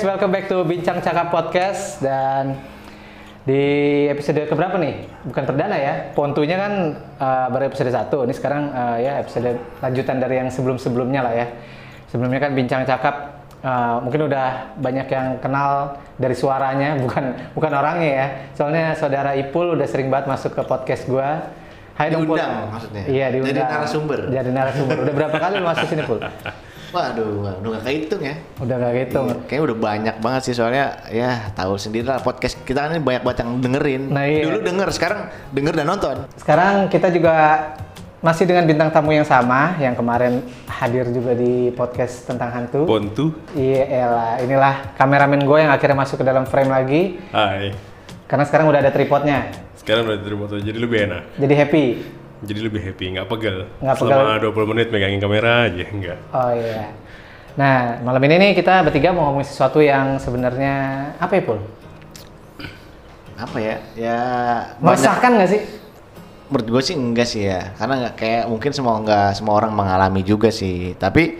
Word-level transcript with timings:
guys, 0.00 0.16
welcome 0.16 0.32
back 0.32 0.48
to 0.48 0.64
Bincang 0.64 1.04
Cakap 1.04 1.28
Podcast 1.28 2.00
dan 2.00 2.56
di 3.44 3.60
episode 4.08 4.48
keberapa 4.48 4.80
nih? 4.80 5.04
Bukan 5.28 5.44
perdana 5.44 5.76
ya, 5.76 6.08
pontunya 6.16 6.56
kan 6.56 6.72
uh, 7.20 7.52
baru 7.52 7.68
episode 7.68 7.92
1, 7.92 8.08
ini 8.08 8.32
sekarang 8.32 8.72
uh, 8.72 8.96
ya 8.96 9.20
episode 9.20 9.60
lanjutan 9.84 10.16
dari 10.16 10.40
yang 10.40 10.48
sebelum-sebelumnya 10.48 11.20
lah 11.20 11.34
ya. 11.36 11.46
Sebelumnya 12.08 12.40
kan 12.40 12.56
Bincang 12.56 12.88
Cakap 12.88 13.44
uh, 13.60 14.00
mungkin 14.00 14.24
udah 14.24 14.72
banyak 14.80 15.04
yang 15.04 15.36
kenal 15.36 16.00
dari 16.16 16.32
suaranya, 16.32 16.96
bukan 17.04 17.52
bukan 17.52 17.72
orangnya 17.76 18.08
ya. 18.08 18.26
Soalnya 18.56 18.96
saudara 18.96 19.36
Ipul 19.36 19.76
udah 19.76 19.84
sering 19.84 20.08
banget 20.08 20.32
masuk 20.32 20.56
ke 20.56 20.64
podcast 20.64 21.04
gua. 21.04 21.44
Hai 22.00 22.08
dong, 22.08 22.24
Pul. 22.24 22.40
Diundang 22.40 22.72
maksudnya? 22.72 23.04
Iya, 23.04 23.36
diundang. 23.36 23.52
Jadi 23.52 23.60
narasumber? 23.68 24.18
Jadi 24.32 24.48
narasumber. 24.48 24.96
Udah 25.04 25.12
berapa 25.12 25.36
kali 25.36 25.60
lu 25.60 25.68
masuk 25.68 25.84
sini, 25.92 26.08
Pul? 26.08 26.24
Waduh, 26.90 27.62
udah 27.62 27.70
gak 27.78 27.84
kehitung 27.86 28.22
ya. 28.22 28.34
Udah 28.58 28.76
gak 28.82 28.92
gitu. 28.98 29.20
Iya, 29.22 29.34
Kayaknya 29.46 29.64
udah 29.70 29.76
banyak 29.78 30.16
banget 30.18 30.42
sih 30.50 30.54
soalnya 30.58 30.84
ya 31.06 31.54
tahu 31.54 31.78
sendiri 31.78 32.10
lah 32.10 32.18
podcast 32.18 32.58
kita 32.66 32.86
kan 32.86 32.98
ini 32.98 33.02
banyak 33.02 33.22
banget 33.22 33.38
yang 33.46 33.50
dengerin. 33.62 34.02
Nah, 34.10 34.24
iya. 34.26 34.42
Dulu 34.50 34.58
denger, 34.66 34.88
sekarang 34.90 35.20
denger 35.54 35.74
dan 35.78 35.86
nonton. 35.86 36.16
Sekarang 36.34 36.90
kita 36.90 37.14
juga 37.14 37.34
masih 38.20 38.44
dengan 38.44 38.68
bintang 38.68 38.92
tamu 38.92 39.16
yang 39.16 39.24
sama 39.24 39.80
yang 39.80 39.96
kemarin 39.96 40.44
hadir 40.68 41.08
juga 41.08 41.32
di 41.32 41.72
podcast 41.72 42.26
tentang 42.28 42.52
hantu. 42.52 42.84
Pontu. 42.84 43.32
Iya, 43.54 43.86
elah. 43.86 44.32
inilah 44.42 44.74
kameramen 44.98 45.40
gue 45.46 45.58
yang 45.62 45.72
akhirnya 45.72 45.96
masuk 45.96 46.20
ke 46.20 46.26
dalam 46.26 46.44
frame 46.44 46.68
lagi 46.68 47.16
Hai. 47.32 47.72
karena 48.28 48.44
sekarang 48.44 48.66
udah 48.68 48.80
ada 48.82 48.92
tripodnya. 48.92 49.48
Sekarang 49.78 50.04
udah 50.04 50.20
terima 50.20 50.44
foto, 50.44 50.60
jadi 50.60 50.76
lebih 50.76 50.98
enak. 51.08 51.22
Jadi 51.40 51.54
happy. 51.56 51.84
Jadi 52.40 52.60
lebih 52.64 52.80
happy, 52.80 53.04
nggak 53.16 53.28
pegel. 53.28 53.68
Nggak 53.84 53.96
pegel. 54.00 54.16
Selama 54.16 54.40
20 54.40 54.70
menit 54.72 54.86
megangin 54.88 55.20
kamera 55.20 55.68
aja, 55.68 55.84
enggak. 55.92 56.18
Oh 56.32 56.50
iya. 56.56 56.88
Nah, 57.60 58.00
malam 58.00 58.22
ini 58.24 58.34
nih 58.40 58.50
kita 58.56 58.80
bertiga 58.80 59.12
mau 59.12 59.28
ngomongin 59.28 59.48
sesuatu 59.48 59.84
yang 59.84 60.16
sebenarnya 60.16 60.74
apa 61.20 61.32
ya, 61.36 61.42
Pul? 61.44 61.58
Apa 63.36 63.56
ya? 63.60 63.76
Ya. 63.92 64.20
Meresahkan 64.80 65.36
nggak 65.36 65.50
sih? 65.52 65.60
Menurut 66.48 66.66
gue 66.66 66.82
sih 66.82 66.96
enggak 66.96 67.28
sih 67.28 67.44
ya, 67.44 67.76
karena 67.76 68.08
nggak 68.08 68.14
kayak 68.16 68.44
mungkin 68.48 68.70
semua 68.72 68.96
enggak 68.96 69.36
semua 69.36 69.60
orang 69.60 69.76
mengalami 69.76 70.24
juga 70.24 70.48
sih. 70.48 70.96
Tapi 70.96 71.36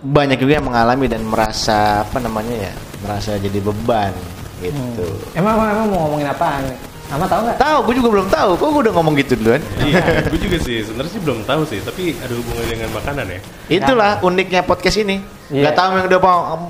banyak 0.00 0.40
juga 0.40 0.56
yang 0.56 0.66
mengalami 0.66 1.12
dan 1.12 1.22
merasa 1.28 2.08
apa 2.08 2.16
namanya 2.24 2.72
ya, 2.72 2.72
merasa 3.04 3.36
jadi 3.36 3.60
beban 3.60 4.16
gitu. 4.64 5.08
Emang, 5.36 5.60
emang, 5.60 5.68
emang 5.76 5.86
mau 5.92 5.98
ngomongin 6.08 6.32
apaan? 6.32 6.64
nih? 6.64 6.95
Ama 7.06 7.24
tahu 7.30 7.40
nggak? 7.46 7.56
Tahu, 7.56 7.78
gue 7.86 7.94
juga 8.02 8.08
belum 8.18 8.28
tahu. 8.28 8.50
Kok 8.58 8.66
gue 8.66 8.82
udah 8.90 8.94
ngomong 8.98 9.14
gitu 9.14 9.32
duluan? 9.38 9.62
Iya, 9.78 10.26
gue 10.26 10.40
juga 10.42 10.58
sih. 10.58 10.82
Sebenarnya 10.82 11.12
sih 11.14 11.22
belum 11.22 11.38
tahu 11.46 11.62
sih, 11.62 11.78
tapi 11.78 12.18
ada 12.18 12.34
hubungannya 12.34 12.66
dengan 12.68 12.90
makanan 12.92 13.26
ya. 13.30 13.38
Itulah 13.70 14.10
uniknya 14.20 14.66
podcast 14.66 14.98
ini. 14.98 15.22
Iya. 15.46 15.70
Nggak 15.70 15.74
tahu 15.78 15.88
yang 15.94 16.06
udah 16.10 16.20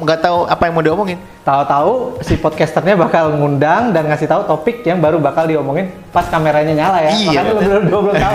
nggak 0.05 0.21
tahu 0.21 0.39
apa 0.45 0.63
yang 0.69 0.75
mau 0.77 0.85
diomongin. 0.85 1.19
Tahu-tahu 1.41 2.21
si 2.21 2.37
podcasternya 2.37 2.99
bakal 2.99 3.33
ngundang 3.33 3.97
dan 3.97 4.05
ngasih 4.05 4.29
tahu 4.29 4.45
topik 4.45 4.85
yang 4.85 5.01
baru 5.01 5.17
bakal 5.17 5.49
diomongin 5.49 5.89
pas 6.13 6.29
kameranya 6.29 6.77
nyala 6.77 7.01
ya. 7.01 7.11
Iya, 7.17 7.41
Makanya 7.41 7.65
belum 7.65 7.83
belum 7.89 8.01
belum 8.05 8.17
tahu. 8.21 8.35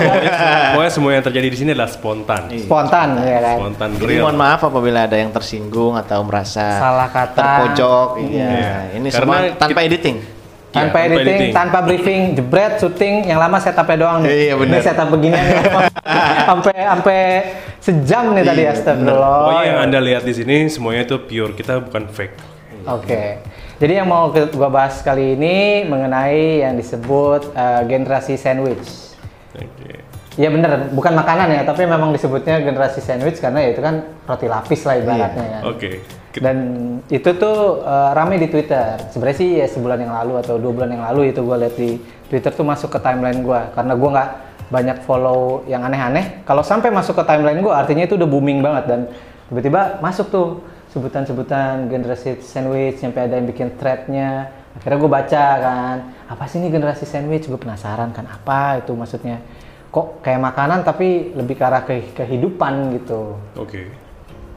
Pokoknya 0.73 0.91
semua 0.91 1.11
yang 1.13 1.21
terjadi 1.21 1.47
di 1.53 1.58
sini 1.59 1.69
adalah 1.77 1.91
spontan. 1.93 2.41
Spontan 2.58 3.08
ya 3.21 3.39
kan. 3.45 3.55
Spontan 3.61 3.89
Jadi 4.02 4.13
mohon 4.17 4.38
maaf 4.39 4.61
apabila 4.65 5.05
ada 5.05 5.13
yang 5.13 5.30
tersinggung 5.30 5.93
atau 5.93 6.25
merasa 6.25 6.81
Salah 6.81 7.09
kata. 7.13 7.38
terpojok. 7.38 8.09
Iya. 8.25 8.47
Iya. 8.49 8.73
Ini 8.97 9.08
Karena 9.13 9.21
semua 9.21 9.38
tanpa 9.61 9.80
editing. 9.86 10.41
Tanpa 10.72 11.03
tanpa 11.03 11.03
editing, 11.03 11.27
editing. 11.27 11.52
tanpa 11.52 11.77
briefing, 11.83 12.22
jebret, 12.31 12.73
syuting, 12.80 13.27
yang 13.27 13.44
lama 13.44 13.59
setupnya 13.59 13.97
doang 14.00 14.23
nih. 14.23 14.31
Iya, 14.31 14.53
bener. 14.55 14.80
Ini 14.80 14.88
setup 14.88 15.08
beginian. 15.11 15.45
Sampai 16.50 16.73
sampai 16.73 17.19
sejam 17.77 18.32
nih 18.33 18.43
tadi 18.43 18.61
Iya, 18.64 18.71
astagfirullah. 18.73 19.37
Pokoknya 19.37 19.64
yang 19.67 19.80
anda 19.83 19.99
lihat 19.99 20.23
di 20.23 20.33
sini 20.33 20.67
semuanya 20.67 21.04
itu 21.04 21.15
pure, 21.20 21.54
kita 21.54 21.83
bukan 21.83 22.08
fake. 22.08 22.36
Oke. 22.87 23.43
Jadi 23.77 23.93
yang 23.98 24.08
mau 24.08 24.30
ke- 24.30 24.49
gua 24.54 24.70
bahas 24.70 25.02
kali 25.02 25.36
ini 25.36 25.86
mengenai 25.86 26.64
yang 26.64 26.73
disebut 26.76 27.52
eh, 27.52 27.82
generasi 27.86 28.38
sandwich. 28.38 29.11
Oke. 29.53 30.02
Ya 30.39 30.48
bener, 30.48 30.88
bukan 30.95 31.11
makanan 31.11 31.52
ya, 31.52 31.61
tapi 31.67 31.83
memang 31.83 32.15
disebutnya 32.15 32.64
generasi 32.64 33.03
sandwich 33.03 33.43
karena 33.43 33.67
ya 33.67 33.70
itu 33.76 33.83
kan 33.83 34.08
roti 34.23 34.48
lapis 34.48 34.88
lah 34.88 34.95
ibaratnya 34.95 35.45
kan. 35.59 35.61
Oke. 35.67 35.99
Dan 36.39 36.58
itu 37.11 37.30
tuh 37.36 37.83
eh, 37.83 38.11
rame 38.15 38.39
di 38.39 38.47
Twitter. 38.47 38.95
Sebenarnya 39.11 39.37
sih 39.37 39.49
ya 39.59 39.67
sebulan 39.67 39.99
yang 39.99 40.14
lalu 40.15 40.33
atau 40.39 40.55
dua 40.55 40.71
bulan 40.71 40.89
yang 40.95 41.03
lalu 41.11 41.36
itu 41.36 41.43
gue 41.43 41.58
lihat 41.59 41.75
di 41.75 41.99
Twitter 42.31 42.52
tuh 42.55 42.64
masuk 42.64 42.87
ke 42.87 42.99
timeline 43.03 43.43
gue 43.43 43.61
karena 43.75 43.93
gue 43.97 44.09
nggak 44.15 44.30
banyak 44.71 44.97
follow 45.03 45.67
yang 45.67 45.83
aneh-aneh. 45.83 46.47
Kalau 46.47 46.64
sampai 46.64 46.87
masuk 46.89 47.20
ke 47.20 47.23
timeline 47.27 47.59
gue 47.59 47.73
artinya 47.75 48.08
itu 48.08 48.15
udah 48.15 48.30
booming 48.30 48.64
banget 48.64 48.83
dan 48.87 48.99
tiba-tiba 49.52 49.99
masuk 49.99 50.31
tuh 50.31 50.47
sebutan-sebutan 50.95 51.91
generasi 51.91 52.39
sandwich 52.39 53.03
sampai 53.03 53.27
ada 53.27 53.36
yang 53.36 53.47
bikin 53.52 53.75
threadnya. 53.75 54.52
Akhirnya 54.71 54.97
gue 55.03 55.11
baca 55.11 55.45
kan, 55.59 55.95
apa 56.31 56.47
sih 56.47 56.64
ini 56.64 56.71
generasi 56.71 57.03
sandwich? 57.03 57.52
Gue 57.52 57.59
penasaran 57.59 58.15
kan 58.15 58.23
apa 58.31 58.80
itu 58.80 58.95
maksudnya? 58.95 59.43
Kok 59.91 60.23
kayak 60.23 60.39
makanan 60.39 60.87
tapi 60.87 61.36
lebih 61.36 61.59
ke 61.59 61.64
arah 61.67 61.83
ke 61.83 62.15
kehidupan 62.15 62.95
gitu. 62.95 63.36
Oke. 63.59 63.91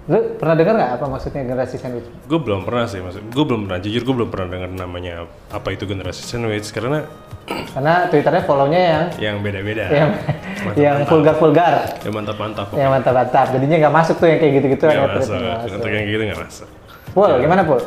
Lu 0.04 0.36
pernah 0.36 0.52
dengar 0.52 0.76
nggak 0.76 0.92
apa 0.94 1.04
maksudnya 1.08 1.40
generasi 1.42 1.76
sandwich? 1.76 2.04
Gue 2.24 2.36
belum 2.36 2.62
pernah 2.62 2.84
sih, 2.84 3.00
maksud 3.00 3.24
gue 3.24 3.44
belum 3.44 3.64
pernah. 3.64 3.80
Jujur 3.80 4.02
gue 4.02 4.14
belum 4.14 4.28
pernah 4.28 4.48
dengar 4.50 4.70
namanya 4.70 5.14
apa 5.48 5.68
itu 5.70 5.84
generasi 5.84 6.20
sandwich 6.22 6.68
karena 6.70 7.08
Karena 7.74 8.08
twitternya 8.08 8.42
follow-nya 8.42 8.80
yang 8.80 9.04
yang 9.18 9.36
beda-beda. 9.40 9.84
yang 9.86 10.10
Mantap-mantap. 10.12 10.76
yang 10.76 10.96
vulgar-vulgar, 11.04 11.72
Yang 12.00 12.14
mantap-mantap. 12.14 12.66
yang 12.72 12.90
mantap-mantap. 12.90 13.46
Jadinya 13.52 13.76
nggak 13.78 13.94
masuk 13.94 14.16
tuh 14.16 14.28
yang 14.28 14.38
kayak 14.38 14.52
gitu-gitu 14.54 14.82
Nggak 14.82 14.92
ya, 14.92 15.00
masuk. 15.00 15.12
terus 15.14 15.28
nggak 15.30 15.44
masuk. 15.54 15.74
Untuk 15.74 15.90
yang 15.90 16.04
gitu 16.06 16.22
nggak 16.22 16.40
masuk. 16.40 16.68
Pul, 17.12 17.30
gimana 17.38 17.62
Pul? 17.62 17.80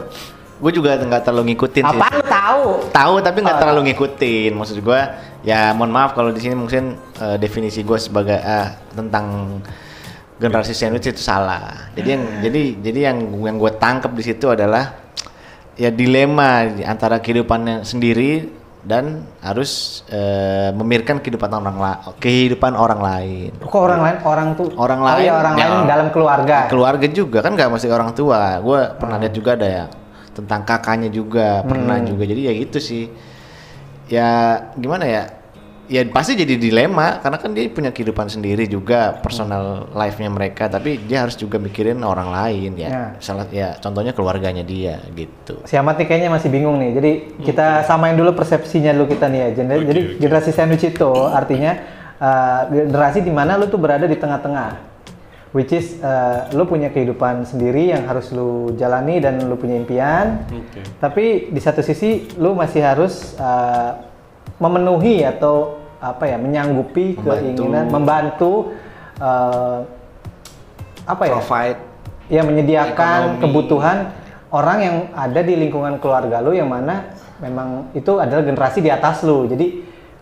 Gue 0.58 0.72
juga 0.74 0.92
nggak 0.96 1.22
terlalu 1.22 1.44
ngikutin 1.48 1.84
sih. 1.86 1.90
Apa 1.96 2.06
lu 2.12 2.24
tahu? 2.24 2.64
Tahu 2.92 3.14
tapi 3.20 3.38
nggak 3.40 3.58
Oh. 3.58 3.62
terlalu 3.62 3.82
ngikutin. 3.88 4.52
Maksud 4.54 4.78
gue 4.80 5.00
ya 5.44 5.60
mohon 5.72 5.90
maaf 5.90 6.12
kalau 6.14 6.30
di 6.30 6.42
sini 6.42 6.54
mungkin 6.54 6.84
eh, 7.16 7.38
definisi 7.38 7.82
gue 7.82 7.98
sebagai 7.98 8.38
eh, 8.38 8.68
tentang 8.92 9.58
generasi 10.38 10.72
sandwich 10.72 11.08
itu 11.08 11.18
salah. 11.18 11.90
Jadi 11.94 12.08
yang 12.08 12.24
jadi 12.40 12.62
jadi 12.80 13.00
yang 13.12 13.18
yang 13.36 13.56
gue 13.58 13.72
tangkap 13.76 14.14
di 14.14 14.22
situ 14.22 14.48
adalah 14.48 14.94
ya 15.74 15.90
dilema 15.90 16.66
di 16.68 16.82
antara 16.82 17.18
kehidupannya 17.18 17.82
sendiri 17.82 18.50
dan 18.82 19.28
harus 19.42 20.02
eh, 20.08 20.72
memikirkan 20.72 21.20
kehidupan 21.20 21.50
orang 21.52 21.76
la- 21.76 22.02
kehidupan 22.16 22.72
orang 22.72 23.02
lain. 23.02 23.52
Kok 23.60 23.76
orang 23.76 24.00
lain 24.00 24.18
orang 24.24 24.48
tuh 24.56 24.68
Orang 24.74 25.04
Oh 25.04 25.18
iya, 25.18 25.34
lain, 25.36 25.42
orang 25.44 25.54
ya. 25.54 25.66
lain 25.66 25.78
dalam 25.86 26.08
keluarga. 26.10 26.58
keluarga 26.66 27.08
juga 27.10 27.42
kan 27.42 27.52
nggak 27.52 27.68
mesti 27.68 27.88
orang 27.90 28.14
tua 28.14 28.58
gue 28.58 28.80
pernah 28.96 29.18
lihat 29.18 29.34
juga 29.34 29.54
ada 29.54 29.68
ya 29.68 29.86
tentang 30.32 30.62
kakaknya 30.64 31.10
juga 31.10 31.66
pernah 31.66 31.98
juga 32.00 32.24
jadi 32.24 32.42
ya 32.48 32.54
gitu 32.56 32.78
sih 32.78 33.10
ya 34.08 34.30
gimana 34.78 35.04
ya 35.04 35.24
ya 35.88 36.04
pasti 36.06 36.36
jadi 36.36 36.56
dilema 36.56 37.18
karena 37.18 37.38
kan 37.38 37.52
dia 37.52 37.64
punya 37.68 37.90
kehidupan 37.90 38.28
sendiri 38.28 38.68
juga 38.68 39.16
personal 39.16 39.88
life-nya 39.92 40.28
mereka 40.28 40.68
tapi 40.68 41.00
dia 41.00 41.24
harus 41.24 41.34
juga 41.34 41.56
mikirin 41.58 42.00
orang 42.02 42.28
lain 42.28 42.76
ya 42.76 42.88
Ya. 42.88 43.04
salah 43.18 43.48
ya 43.48 43.76
contohnya 43.78 44.12
keluarganya 44.12 44.62
dia 44.62 45.00
gitu 45.12 45.64
Si 45.64 45.74
Ahmad 45.74 45.96
nih 45.96 46.06
kayaknya 46.06 46.30
masih 46.30 46.48
bingung 46.48 46.76
nih. 46.76 46.92
Jadi 46.92 47.12
kita 47.42 47.84
samain 47.84 48.14
dulu 48.14 48.32
persepsinya 48.34 48.92
dulu 48.92 49.08
kita 49.10 49.28
nih 49.28 49.40
ya. 49.40 49.50
Gener- 49.54 49.80
Oke, 49.80 49.88
Jadi 49.88 50.02
oke. 50.04 50.14
generasi 50.20 50.52
sandwich 50.52 50.86
itu 50.86 51.08
artinya 51.26 51.72
uh, 52.18 52.62
generasi 52.68 53.20
di 53.20 53.30
mana 53.30 53.56
lu 53.56 53.66
tuh 53.66 53.78
berada 53.78 54.04
di 54.04 54.14
tengah-tengah. 54.14 54.84
Which 55.50 55.72
is 55.72 55.96
uh, 56.00 56.52
lu 56.52 56.64
punya 56.64 56.92
kehidupan 56.92 57.44
sendiri 57.44 57.90
yang 57.90 58.04
harus 58.04 58.30
lu 58.30 58.76
jalani 58.76 59.18
dan 59.18 59.40
lu 59.42 59.56
punya 59.56 59.76
impian. 59.76 60.44
Oke. 60.46 60.84
Tapi 60.98 61.26
di 61.48 61.60
satu 61.60 61.80
sisi 61.80 62.28
lu 62.36 62.52
masih 62.54 62.84
harus 62.84 63.34
uh, 63.38 63.96
memenuhi 64.58 65.22
atau 65.22 65.77
apa 65.98 66.24
ya 66.30 66.38
menyanggupi 66.38 67.18
Membantu. 67.18 67.30
keinginan 67.32 67.86
membantu 67.90 68.54
uh, 69.18 69.80
apa 71.08 71.24
ya 71.26 71.34
provide 71.40 71.80
ya 72.28 72.42
menyediakan 72.44 73.20
Ekonomi. 73.24 73.42
kebutuhan 73.42 73.98
orang 74.52 74.78
yang 74.84 74.96
ada 75.16 75.42
di 75.42 75.54
lingkungan 75.56 75.98
keluarga 75.98 76.44
lu 76.44 76.54
yang 76.54 76.70
mana 76.70 77.16
memang 77.42 77.92
itu 77.98 78.18
adalah 78.20 78.44
generasi 78.44 78.80
di 78.84 78.92
atas 78.92 79.24
lu 79.24 79.48
jadi 79.48 79.68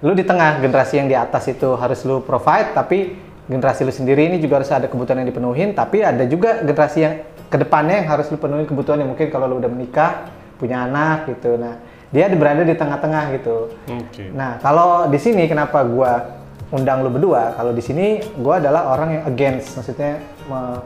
lu 0.05 0.13
di 0.13 0.23
tengah 0.27 0.61
generasi 0.61 1.01
yang 1.01 1.07
di 1.09 1.17
atas 1.17 1.49
itu 1.49 1.73
harus 1.75 2.03
lu 2.05 2.21
provide 2.21 2.75
tapi 2.75 3.15
generasi 3.49 3.85
lu 3.85 3.93
sendiri 3.93 4.29
ini 4.29 4.37
juga 4.41 4.61
harus 4.61 4.71
ada 4.73 4.85
kebutuhan 4.89 5.23
yang 5.23 5.29
dipenuhin 5.29 5.73
tapi 5.73 6.05
ada 6.05 6.23
juga 6.25 6.61
generasi 6.61 6.99
yang 7.01 7.13
ke 7.49 7.57
depannya 7.61 8.03
yang 8.03 8.09
harus 8.09 8.29
lu 8.33 8.37
penuhi 8.37 8.65
kebutuhannya 8.65 9.05
mungkin 9.05 9.27
kalau 9.29 9.49
lu 9.49 9.61
udah 9.61 9.71
menikah 9.71 10.29
punya 10.57 10.85
anak 10.85 11.29
gitu 11.29 11.57
nah 11.57 11.77
dia 12.15 12.31
berada 12.31 12.63
di 12.63 12.71
tengah-tengah 12.71 13.23
gitu 13.35 13.75
Oke. 13.91 14.31
Nah, 14.31 14.55
kalau 14.63 15.11
di 15.11 15.19
sini 15.19 15.51
kenapa 15.51 15.83
gua 15.83 16.39
undang 16.71 17.03
lu 17.03 17.11
berdua? 17.11 17.51
Kalau 17.59 17.75
di 17.75 17.83
sini 17.83 18.23
gua 18.39 18.63
adalah 18.63 18.95
orang 18.95 19.19
yang 19.19 19.23
against, 19.27 19.75
maksudnya 19.75 20.23
me- 20.47 20.79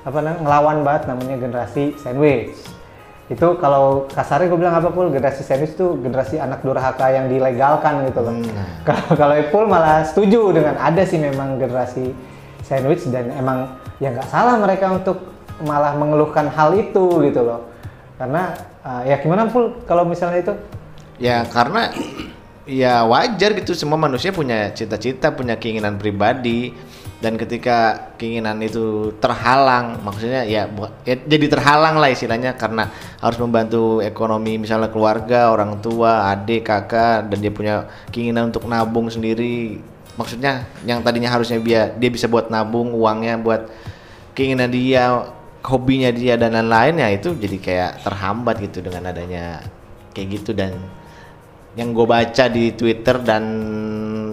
apa 0.00 0.16
namanya 0.24 0.40
ngelawan 0.40 0.78
banget 0.80 1.02
namanya 1.12 1.36
generasi 1.36 1.92
sandwich. 2.00 2.56
Itu 3.30 3.60
kalau 3.62 4.10
kasarnya 4.10 4.50
gue 4.50 4.58
bilang 4.58 4.74
apa 4.74 4.90
pul 4.90 5.06
generasi 5.12 5.46
sandwich 5.46 5.78
itu 5.78 6.00
generasi 6.02 6.40
anak 6.40 6.66
durhaka 6.66 7.14
yang 7.14 7.28
dilegalkan 7.30 8.08
gitu 8.10 8.26
loh. 8.26 8.34
Kalau 8.88 9.06
kalau 9.14 9.34
Ipul 9.38 9.70
malah 9.70 10.02
setuju 10.02 10.50
dengan 10.50 10.74
ada 10.80 11.04
sih 11.06 11.20
memang 11.20 11.60
generasi 11.60 12.10
sandwich 12.64 13.06
dan 13.12 13.30
emang 13.36 13.76
ya 14.02 14.10
nggak 14.10 14.26
salah 14.32 14.56
mereka 14.58 14.90
untuk 14.90 15.30
malah 15.62 15.94
mengeluhkan 15.94 16.48
hal 16.50 16.74
itu 16.74 17.06
gitu 17.22 17.44
loh. 17.44 17.70
Karena 18.18 18.50
uh, 18.84 19.02
ya 19.04 19.20
gimana 19.20 19.48
full 19.48 19.84
kalau 19.84 20.04
misalnya 20.08 20.40
itu? 20.40 20.54
Ya 21.20 21.44
karena 21.48 21.92
ya 22.64 23.04
wajar 23.04 23.52
gitu. 23.56 23.76
Semua 23.76 24.00
manusia 24.00 24.32
punya 24.32 24.72
cita-cita, 24.72 25.32
punya 25.32 25.56
keinginan 25.60 26.00
pribadi. 26.00 26.72
Dan 27.20 27.36
ketika 27.36 28.08
keinginan 28.16 28.64
itu 28.64 29.12
terhalang, 29.20 30.00
maksudnya 30.00 30.40
ya, 30.48 30.64
ya 31.04 31.20
jadi 31.20 31.52
terhalang 31.52 32.00
lah 32.00 32.08
istilahnya. 32.08 32.56
Karena 32.56 32.88
harus 33.20 33.36
membantu 33.36 34.00
ekonomi 34.00 34.56
misalnya 34.56 34.88
keluarga, 34.88 35.52
orang 35.52 35.84
tua, 35.84 36.32
adik, 36.32 36.64
kakak 36.64 37.28
dan 37.28 37.38
dia 37.44 37.52
punya 37.52 37.74
keinginan 38.08 38.48
untuk 38.48 38.64
nabung 38.64 39.12
sendiri. 39.12 39.84
Maksudnya 40.16 40.64
yang 40.88 41.04
tadinya 41.04 41.28
harusnya 41.28 41.60
dia 41.60 41.92
dia 41.92 42.08
bisa 42.08 42.24
buat 42.24 42.48
nabung 42.48 42.96
uangnya 42.96 43.36
buat 43.36 43.68
keinginan 44.32 44.72
dia, 44.72 45.28
hobinya 45.60 46.08
dia 46.08 46.40
dan 46.40 46.56
lain-lain 46.56 46.96
ya 47.00 47.08
itu 47.12 47.36
jadi 47.36 47.56
kayak 47.60 47.90
terhambat 48.04 48.56
gitu 48.64 48.80
dengan 48.80 49.12
adanya 49.12 49.60
kayak 50.16 50.40
gitu. 50.40 50.56
Dan 50.56 50.76
yang 51.78 51.94
gue 51.94 52.06
baca 52.06 52.44
di 52.50 52.74
Twitter 52.74 53.16
dan 53.22 53.44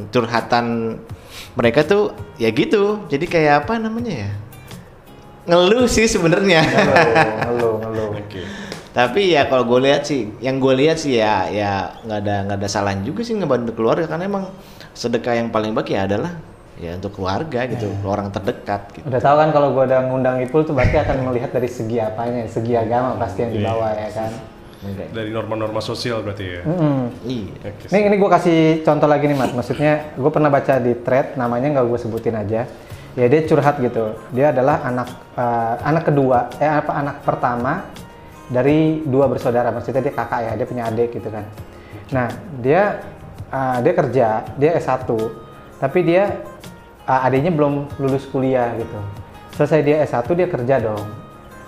curhatan 0.09 0.97
mereka 1.53 1.83
tuh 1.83 2.13
ya 2.39 2.49
gitu. 2.53 3.05
Jadi 3.11 3.25
kayak 3.27 3.67
apa 3.67 3.77
namanya 3.77 4.13
ya? 4.27 4.31
Ngeluh 5.47 5.87
sih 5.87 6.07
sebenarnya. 6.07 6.61
Ngeluh, 7.45 7.73
ngeluh. 7.83 8.09
Oke. 8.23 8.43
tapi 8.97 9.29
ya 9.29 9.45
kalau 9.45 9.61
gue 9.61 9.85
lihat 9.85 10.09
sih 10.09 10.25
yang 10.41 10.57
gue 10.57 10.73
lihat 10.73 10.97
sih 10.97 11.21
ya 11.21 11.45
ya 11.53 12.01
nggak 12.01 12.17
ada 12.17 12.35
nggak 12.49 12.57
ada 12.57 12.65
salahnya 12.65 13.05
juga 13.05 13.21
sih 13.21 13.37
ngebantu 13.37 13.77
keluarga. 13.77 14.09
Karena 14.09 14.25
emang 14.25 14.49
sedekah 14.97 15.37
yang 15.37 15.53
paling 15.53 15.77
baik 15.77 15.93
ya 15.93 16.09
adalah 16.09 16.33
ya 16.77 16.93
untuk 16.93 17.17
keluarga 17.17 17.65
gitu 17.65 17.89
orang 18.05 18.29
terdekat 18.29 18.93
gitu 18.93 19.05
Udah 19.09 19.21
tahu 19.21 19.35
kan 19.41 19.49
kalau 19.49 19.73
gua 19.73 19.89
udah 19.89 19.99
ngundang 20.05 20.37
Ipul 20.45 20.61
tuh 20.61 20.77
berarti 20.77 21.01
akan 21.01 21.25
melihat 21.33 21.49
dari 21.49 21.69
segi 21.69 21.97
apanya, 21.97 22.45
segi 22.45 22.77
agama 22.77 23.17
pasti 23.17 23.41
yang 23.45 23.51
dibawa 23.53 23.97
ya 23.97 24.09
kan. 24.13 24.31
Enggak. 24.85 25.09
Dari 25.09 25.33
norma-norma 25.33 25.81
sosial 25.81 26.21
berarti 26.21 26.45
ya. 26.45 26.61
Mm-mm. 26.61 26.99
iya 27.25 27.49
Oke. 27.65 27.89
Nih 27.89 28.01
ini 28.13 28.15
gue 28.21 28.29
kasih 28.29 28.59
contoh 28.85 29.09
lagi 29.09 29.25
nih 29.25 29.33
Mat, 29.33 29.51
maksudnya 29.57 30.13
gue 30.13 30.29
pernah 30.29 30.53
baca 30.53 30.77
di 30.77 30.93
thread, 31.01 31.33
namanya 31.33 31.81
nggak 31.81 31.85
gue 31.89 31.99
sebutin 31.99 32.37
aja. 32.37 32.69
Ya 33.17 33.25
dia 33.25 33.41
curhat 33.49 33.81
gitu. 33.81 34.13
Dia 34.29 34.53
adalah 34.53 34.85
anak 34.85 35.09
eh, 35.33 35.75
anak 35.81 36.03
kedua, 36.13 36.53
eh 36.61 36.69
apa 36.69 36.93
anak 36.93 37.25
pertama 37.25 37.89
dari 38.53 39.01
dua 39.01 39.25
bersaudara. 39.25 39.73
Maksudnya 39.73 40.05
dia 40.05 40.13
kakak 40.13 40.39
ya, 40.45 40.51
dia 40.53 40.67
punya 40.69 40.83
adik 40.85 41.09
gitu 41.09 41.33
kan. 41.33 41.49
Nah 42.13 42.29
dia 42.61 43.01
eh, 43.49 43.77
dia 43.81 43.93
kerja, 43.97 44.27
dia 44.61 44.77
S1, 44.77 45.09
tapi 45.77 46.05
dia 46.05 46.41
adiknya 47.07 47.53
belum 47.53 47.87
lulus 48.01 48.27
kuliah 48.27 48.75
gitu. 48.75 48.99
Selesai 49.55 49.81
dia 49.81 50.03
S1 50.05 50.27
dia 50.37 50.47
kerja 50.49 50.75
dong. 50.83 51.05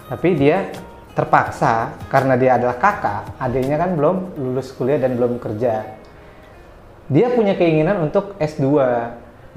Tapi 0.09 0.29
dia 0.35 0.69
terpaksa 1.13 1.93
karena 2.09 2.37
dia 2.37 2.57
adalah 2.57 2.77
kakak, 2.77 3.37
adiknya 3.37 3.77
kan 3.77 3.93
belum 3.97 4.37
lulus 4.37 4.73
kuliah 4.73 4.97
dan 5.01 5.17
belum 5.17 5.37
kerja. 5.41 5.97
Dia 7.09 7.27
punya 7.33 7.57
keinginan 7.57 8.05
untuk 8.05 8.37
S2, 8.37 8.69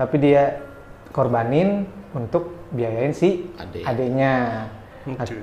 tapi 0.00 0.16
dia 0.16 0.64
korbanin 1.12 1.84
untuk 2.16 2.72
biayain 2.72 3.12
si 3.12 3.52
Adik. 3.60 3.84
adiknya. 3.84 4.32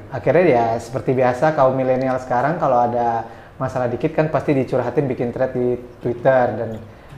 Akhirnya 0.10 0.46
ya 0.50 0.66
seperti 0.82 1.14
biasa 1.14 1.54
kaum 1.54 1.78
milenial 1.78 2.18
sekarang 2.24 2.58
kalau 2.58 2.90
ada 2.90 3.28
masalah 3.60 3.92
dikit 3.92 4.16
kan 4.16 4.32
pasti 4.32 4.56
dicurhatin 4.56 5.06
bikin 5.06 5.36
thread 5.36 5.52
di 5.52 5.76
Twitter 6.00 6.46
dan 6.56 6.70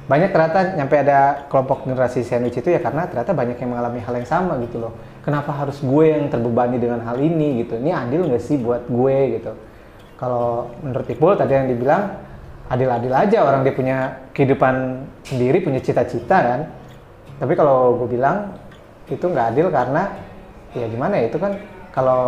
banyak 0.09 0.29
ternyata 0.33 0.59
nyampe 0.75 0.95
ada 0.97 1.45
kelompok 1.47 1.85
generasi 1.85 2.25
sandwich 2.25 2.57
itu 2.57 2.69
ya 2.69 2.81
karena 2.81 3.05
ternyata 3.07 3.31
banyak 3.31 3.57
yang 3.57 3.69
mengalami 3.73 3.99
hal 4.01 4.13
yang 4.17 4.27
sama 4.27 4.57
gitu 4.65 4.81
loh. 4.81 4.93
Kenapa 5.21 5.53
harus 5.53 5.77
gue 5.79 6.05
yang 6.09 6.25
terbebani 6.27 6.81
dengan 6.81 7.05
hal 7.05 7.21
ini 7.21 7.61
gitu? 7.63 7.77
Ini 7.77 7.93
adil 7.93 8.25
nggak 8.25 8.41
sih 8.41 8.57
buat 8.57 8.89
gue 8.89 9.17
gitu? 9.37 9.53
Kalau 10.17 10.73
menurut 10.81 11.05
Ipul 11.05 11.33
tadi 11.37 11.53
yang 11.53 11.69
dibilang 11.69 12.17
adil-adil 12.67 13.13
aja 13.13 13.37
orang 13.45 13.61
dia 13.61 13.73
punya 13.73 13.97
kehidupan 14.33 15.05
sendiri, 15.21 15.61
punya 15.61 15.79
cita-cita 15.79 16.37
kan. 16.41 16.61
Tapi 17.37 17.53
kalau 17.53 17.97
gue 18.01 18.17
bilang 18.17 18.57
itu 19.05 19.21
nggak 19.21 19.47
adil 19.53 19.67
karena 19.69 20.07
ya 20.71 20.85
gimana 20.87 21.19
ya 21.19 21.25
itu 21.27 21.37
kan 21.37 21.51
kalau 21.91 22.23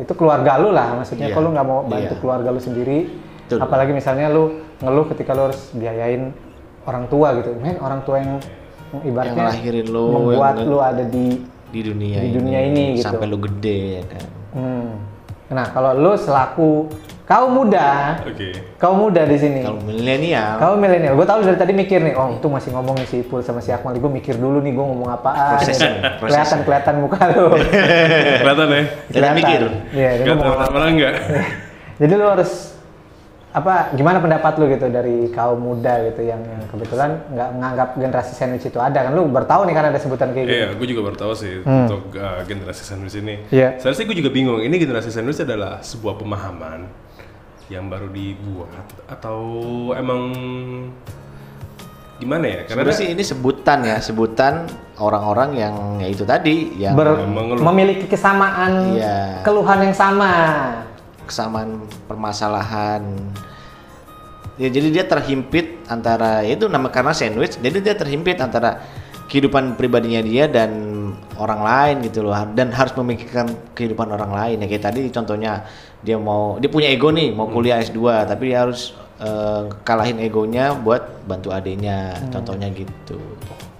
itu 0.00 0.08
keluarga 0.16 0.56
lu 0.56 0.72
lah 0.72 0.96
maksudnya 0.96 1.28
Iya. 1.28 1.34
kalau 1.36 1.52
lu 1.52 1.52
nggak 1.52 1.68
mau 1.68 1.80
bantu 1.84 2.14
Iya. 2.16 2.20
keluarga 2.24 2.48
lu 2.48 2.60
sendiri 2.62 2.98
Betul. 3.44 3.58
apalagi 3.60 3.92
misalnya 3.92 4.32
lu 4.32 4.64
ngeluh 4.80 5.04
ketika 5.12 5.36
lu 5.36 5.52
harus 5.52 5.60
biayain 5.76 6.32
orang 6.86 7.04
tua 7.06 7.28
gitu 7.36 7.50
men 7.58 7.76
orang 7.78 8.00
tua 8.02 8.16
yang 8.18 8.38
yang 8.94 9.02
ibaratnya 9.04 9.34
Yang 9.34 9.42
ngelahirin 9.42 9.86
lu, 9.90 10.04
membuat 10.08 10.54
yang- 10.56 10.68
lu 10.70 10.78
ada 10.78 11.04
di 11.04 11.26
di 11.66 11.80
dunia 11.82 12.18
Di 12.22 12.30
dunia 12.32 12.60
ini, 12.62 12.84
gitu. 12.96 13.10
sampai 13.10 13.26
lu 13.26 13.38
gede 13.42 13.78
ya 13.98 14.02
kan 14.06 14.24
hmm. 14.54 14.88
nah 15.50 15.66
kalau 15.68 15.90
lu 15.92 16.14
selaku 16.14 16.86
kaum 17.26 17.58
muda 17.58 18.22
Oke. 18.22 18.54
kaum 18.78 19.02
muda 19.02 19.26
di 19.26 19.34
sini 19.34 19.66
kalau 19.66 19.82
milenial 19.82 20.62
Kau 20.62 20.78
milenial, 20.78 21.18
gue 21.18 21.26
tahu 21.26 21.42
dari 21.42 21.58
tadi 21.58 21.72
mikir 21.74 21.98
nih, 21.98 22.14
oh 22.14 22.38
itu 22.38 22.46
masih 22.46 22.70
ngomong 22.70 23.02
si 23.02 23.26
Ipul 23.26 23.42
sama 23.42 23.58
si 23.58 23.74
Akmal, 23.74 23.98
gue 23.98 24.06
mikir 24.06 24.38
dulu 24.38 24.62
nih 24.62 24.70
gue 24.70 24.86
ngomong 24.86 25.10
apaan. 25.10 25.58
Prosesnya, 25.58 26.22
kelihatan 26.22 26.62
kelihatan 26.62 26.94
muka 27.02 27.18
lu. 27.34 27.50
Kelihatan 28.46 28.66
ya? 28.70 28.82
Jangan 29.10 29.34
mikir. 29.34 29.60
Iya, 29.90 30.10
dia 30.22 30.22
Kelihatan 30.22 30.38
ngomong 30.38 30.62
apa. 30.62 30.86
enggak? 30.86 31.14
Jadi 32.00 32.12
lu 32.14 32.26
harus 32.30 32.75
apa? 33.56 33.88
Gimana 33.90 34.20
pendapat 34.20 34.52
lu 34.56 34.68
gitu 34.68 34.86
dari 34.86 35.32
kaum 35.32 35.56
muda 35.56 35.96
gitu 36.04 36.20
yang, 36.22 36.44
yang 36.44 36.60
kebetulan 36.68 37.24
nggak 37.26 37.48
menganggap 37.50 37.88
generasi 37.96 38.32
sandwich 38.32 38.64
itu 38.64 38.76
ada 38.76 39.00
kan? 39.00 39.12
Lu 39.12 39.24
bertahu 39.26 39.64
nih 39.64 39.72
kan 39.72 39.84
ada 39.86 39.96
sebutan 39.96 40.30
kayak 40.30 40.44
gitu. 40.44 40.52
Iya, 40.54 40.68
gue 40.76 40.86
juga 40.86 41.00
baru 41.02 41.16
tahu 41.16 41.32
sih 41.32 41.64
Hmm. 41.64 41.88
untuk 41.88 42.12
uh, 42.14 42.44
generasi 42.44 42.84
sandwich 42.84 43.16
ini. 43.16 43.48
Iya. 43.48 43.80
Seharusnya 43.80 44.04
gue 44.04 44.16
juga 44.18 44.28
bingung. 44.28 44.60
Ini 44.60 44.76
generasi 44.76 45.08
sandwich 45.08 45.40
adalah 45.40 45.80
sebuah 45.80 46.14
pemahaman 46.16 46.84
yang 47.66 47.88
baru 47.88 48.06
dibuat 48.06 48.70
atau 49.08 49.38
emang 49.90 50.20
gimana 52.16 52.44
ya? 52.46 52.60
Karena 52.62 52.92
Sebenarnya 52.92 52.96
sih 52.98 53.08
ini 53.10 53.22
sebutan 53.22 53.78
ya, 53.82 53.96
sebutan 53.98 54.54
orang-orang 54.96 55.50
yang 55.54 55.74
ya 55.98 56.08
itu 56.08 56.24
tadi 56.24 56.76
yang 56.76 56.92
Ber- 56.92 57.24
mengeluh. 57.24 57.64
memiliki 57.64 58.04
kesamaan 58.06 58.94
Iya. 58.94 59.40
keluhan 59.40 59.80
yang 59.82 59.96
sama. 59.96 60.32
kesamaan 61.26 61.82
permasalahan. 62.06 63.02
Ya 64.56 64.72
jadi 64.72 64.88
dia 64.88 65.04
terhimpit 65.04 65.84
antara 65.84 66.40
ya 66.40 66.56
itu 66.56 66.64
nama 66.64 66.88
karena 66.88 67.12
sandwich, 67.12 67.60
jadi 67.60 67.76
dia 67.84 67.94
terhimpit 67.94 68.40
antara 68.40 68.80
kehidupan 69.28 69.76
pribadinya 69.76 70.24
dia 70.24 70.48
dan 70.48 70.70
orang 71.36 71.60
lain 71.60 71.96
gitu 72.08 72.24
loh. 72.24 72.32
Dan 72.56 72.72
harus 72.72 72.96
memikirkan 72.96 73.52
kehidupan 73.76 74.08
orang 74.08 74.32
lain. 74.32 74.56
Ya 74.64 74.66
kayak 74.72 74.84
tadi 74.88 75.00
contohnya 75.12 75.68
dia 76.00 76.16
mau 76.16 76.56
dia 76.56 76.72
punya 76.72 76.88
ego 76.88 77.12
nih 77.12 77.36
mau 77.36 77.52
kuliah 77.52 77.84
S2 77.84 78.30
tapi 78.30 78.52
dia 78.52 78.64
harus 78.64 78.96
eh, 79.20 79.68
kalahin 79.84 80.22
egonya 80.24 80.72
buat 80.72 81.04
bantu 81.28 81.52
adiknya 81.52 82.16
contohnya 82.32 82.72
gitu. 82.72 83.20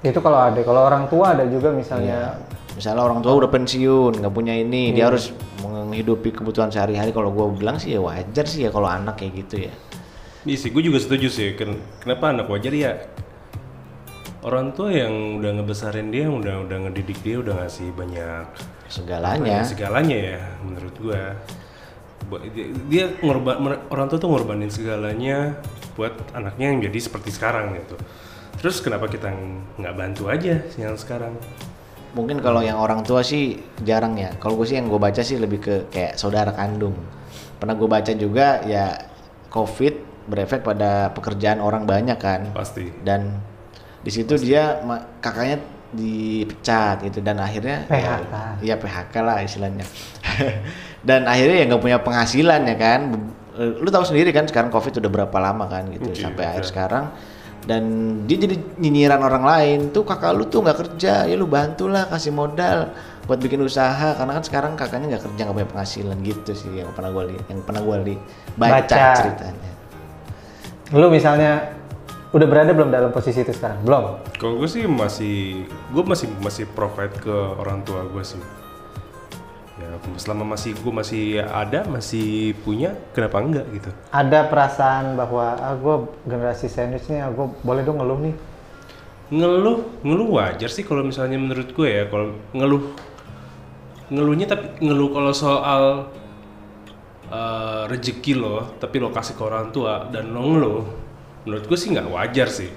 Itu 0.05 0.21
kalau 0.21 0.39
ada, 0.45 0.61
kalau 0.61 0.85
orang 0.85 1.09
tua 1.09 1.33
ada 1.33 1.49
juga 1.49 1.73
misalnya. 1.73 2.37
Misalnya 2.77 3.09
orang 3.09 3.25
tua 3.25 3.33
udah 3.33 3.49
pensiun 3.49 4.21
nggak 4.21 4.35
punya 4.37 4.53
ini 4.53 4.93
dia 4.93 5.09
harus 5.09 5.33
menghidupi 5.65 6.37
kebutuhan 6.37 6.69
sehari-hari. 6.69 7.09
Kalau 7.17 7.33
gue 7.33 7.57
bilang 7.57 7.81
sih 7.81 7.97
ya 7.97 8.05
wajar 8.05 8.45
sih 8.45 8.69
ya 8.69 8.71
kalau 8.75 8.85
anak 8.85 9.17
kayak 9.17 9.41
gitu 9.41 9.65
ya 9.65 9.73
Iya 10.47 10.57
sih, 10.57 10.71
gue 10.71 10.79
juga 10.81 11.03
setuju 11.03 11.27
sih. 11.29 11.59
Ken- 11.59 11.83
Kenapa 11.99 12.31
anak 12.31 12.47
wajar 12.47 12.71
ya? 12.71 12.93
Orang 14.41 14.71
tua 14.71 14.95
yang 14.95 15.43
udah 15.43 15.59
ngebesarin 15.59 16.15
dia, 16.15 16.31
udah 16.31 16.63
udah 16.63 16.77
ngedidik 16.87 17.19
dia, 17.21 17.43
udah 17.43 17.67
ngasih 17.67 17.91
banyak 17.93 18.47
segalanya 18.87 19.67
segalanya 19.67 20.15
ya 20.15 20.39
menurut 20.63 20.95
gua. 21.03 21.35
Buat- 22.31 22.47
dia- 22.55 22.71
Dia 22.87 23.05
ngorban 23.19 23.59
orang 23.91 24.07
tua 24.07 24.19
tuh 24.23 24.31
ngorbanin 24.31 24.71
segalanya 24.71 25.59
buat 25.99 26.15
anaknya 26.31 26.71
yang 26.71 26.79
jadi 26.81 26.99
seperti 27.03 27.35
sekarang 27.35 27.75
gitu. 27.75 27.99
Terus 28.57 28.79
kenapa 28.79 29.11
kita 29.11 29.35
ng- 29.35 29.83
nggak 29.83 29.95
bantu 29.99 30.31
aja 30.31 30.63
yang 30.79 30.95
sekarang? 30.95 31.35
mungkin 32.17 32.41
kalau 32.41 32.65
yang 32.65 32.81
orang 32.81 33.05
tua 33.05 33.21
sih 33.21 33.61
jarang 33.85 34.17
ya 34.17 34.33
kalau 34.41 34.57
gue 34.57 34.65
sih 34.65 34.81
yang 34.81 34.89
gue 34.89 34.97
baca 34.97 35.21
sih 35.21 35.37
lebih 35.37 35.61
ke 35.61 35.75
kayak 35.93 36.17
saudara 36.17 36.49
kandung 36.49 36.97
pernah 37.61 37.77
gue 37.77 37.85
baca 37.85 38.09
juga 38.17 38.65
ya 38.65 39.05
covid 39.53 40.01
berefek 40.27 40.61
pada 40.63 41.11
pekerjaan 41.15 41.59
orang 41.59 41.87
banyak 41.87 42.19
kan 42.19 42.51
Pasti. 42.53 42.91
dan 43.03 43.41
di 44.03 44.11
situ 44.11 44.39
dia 44.39 44.79
kakaknya 45.19 45.59
dipecat 45.91 47.03
gitu 47.07 47.23
dan 47.23 47.39
akhirnya 47.39 47.87
ya- 47.87 48.21
PHK. 48.23 48.35
iya 48.63 48.75
PHK 48.77 49.15
lah 49.23 49.37
istilahnya 49.41 49.87
dan 51.09 51.25
akhirnya 51.25 51.57
ya 51.63 51.65
nggak 51.71 51.83
punya 51.83 51.99
penghasilan 52.03 52.61
ya 52.67 52.77
kan 52.77 53.01
lu 53.57 53.89
tahu 53.89 54.05
sendiri 54.05 54.31
kan 54.37 54.45
sekarang 54.45 54.69
covid 54.69 55.01
udah 55.01 55.11
berapa 55.11 55.37
lama 55.41 55.65
kan 55.65 55.89
gitu 55.89 56.13
Oke, 56.13 56.21
sampai 56.21 56.45
akhir 56.45 56.65
iya. 56.67 56.71
sekarang 56.71 57.05
dan 57.67 57.83
dia 58.31 58.39
jadi 58.39 58.55
nyinyiran 58.79 59.19
orang 59.19 59.43
lain 59.43 59.79
tuh 59.91 60.07
kakak 60.07 60.37
lu 60.37 60.47
tuh 60.47 60.63
nggak 60.63 60.79
kerja 60.87 61.27
ya 61.27 61.35
lu 61.35 61.49
bantulah 61.51 62.07
kasih 62.07 62.31
modal 62.31 62.93
buat 63.27 63.43
bikin 63.43 63.59
usaha 63.59 64.15
karena 64.15 64.39
kan 64.39 64.45
sekarang 64.47 64.73
kakaknya 64.79 65.17
nggak 65.17 65.25
kerja 65.27 65.41
nggak 65.43 65.57
punya 65.57 65.71
penghasilan 65.75 66.17
gitu 66.23 66.53
sih 66.55 66.71
yang 66.79 66.95
pernah 66.95 67.11
gue 67.11 67.35
lihat 67.35 67.45
yang 67.51 67.61
pernah 67.67 67.83
gue 67.83 67.97
lihat 68.07 68.21
baca, 68.55 68.77
Baca. 68.87 69.05
ceritanya 69.19 69.66
Lu 70.95 71.11
misalnya 71.11 71.75
udah 72.31 72.47
berada 72.47 72.71
belum 72.71 72.91
dalam 72.93 73.11
posisi 73.11 73.43
itu 73.43 73.51
sekarang? 73.51 73.83
Belum. 73.83 74.23
Kalau 74.39 74.55
gue 74.61 74.69
sih 74.71 74.85
masih, 74.87 75.67
gue 75.67 76.05
masih 76.05 76.29
masih 76.39 76.65
provide 76.71 77.17
ke 77.19 77.33
orang 77.59 77.83
tua 77.83 78.07
gue 78.07 78.23
sih. 78.23 78.39
ya 79.77 79.93
selama 80.17 80.57
masih 80.57 80.73
gue 80.73 80.89
masih 80.89 81.25
ada 81.45 81.85
masih 81.85 82.57
punya 82.65 82.97
kenapa 83.13 83.45
enggak 83.45 83.69
gitu 83.77 83.93
Ada 84.09 84.49
perasaan 84.49 85.21
bahwa 85.21 85.53
ah 85.53 85.77
gue 85.77 85.97
generasi 86.25 86.73
sandwich 86.73 87.05
nih, 87.13 87.21
ah, 87.21 87.29
gue 87.29 87.45
boleh 87.61 87.85
dong 87.85 88.01
ngeluh 88.01 88.21
nih. 88.25 88.35
ngeluh 89.27 89.85
ngeluh 90.01 90.29
wajar 90.41 90.73
sih 90.73 90.81
kalau 90.81 91.05
misalnya 91.05 91.37
menurut 91.37 91.77
gue 91.77 91.89
ya 91.93 92.09
kalau 92.09 92.33
ngeluh 92.57 92.89
ngeluhnya 94.09 94.47
tapi 94.49 94.81
ngeluh 94.81 95.13
kalau 95.13 95.33
soal 95.37 95.83
eh, 97.31 97.83
rezeki 97.91 98.33
lo 98.39 98.79
tapi 98.79 98.97
lo 99.03 99.11
kasih 99.11 99.35
ke 99.35 99.43
orang 99.43 99.71
tua 99.71 100.07
dan 100.11 100.31
lo 100.31 100.43
ngeluh 100.43 100.85
menurut 101.47 101.65
gue 101.67 101.79
sih 101.79 101.95
nggak 101.95 102.09
wajar 102.11 102.49
sih 102.51 102.71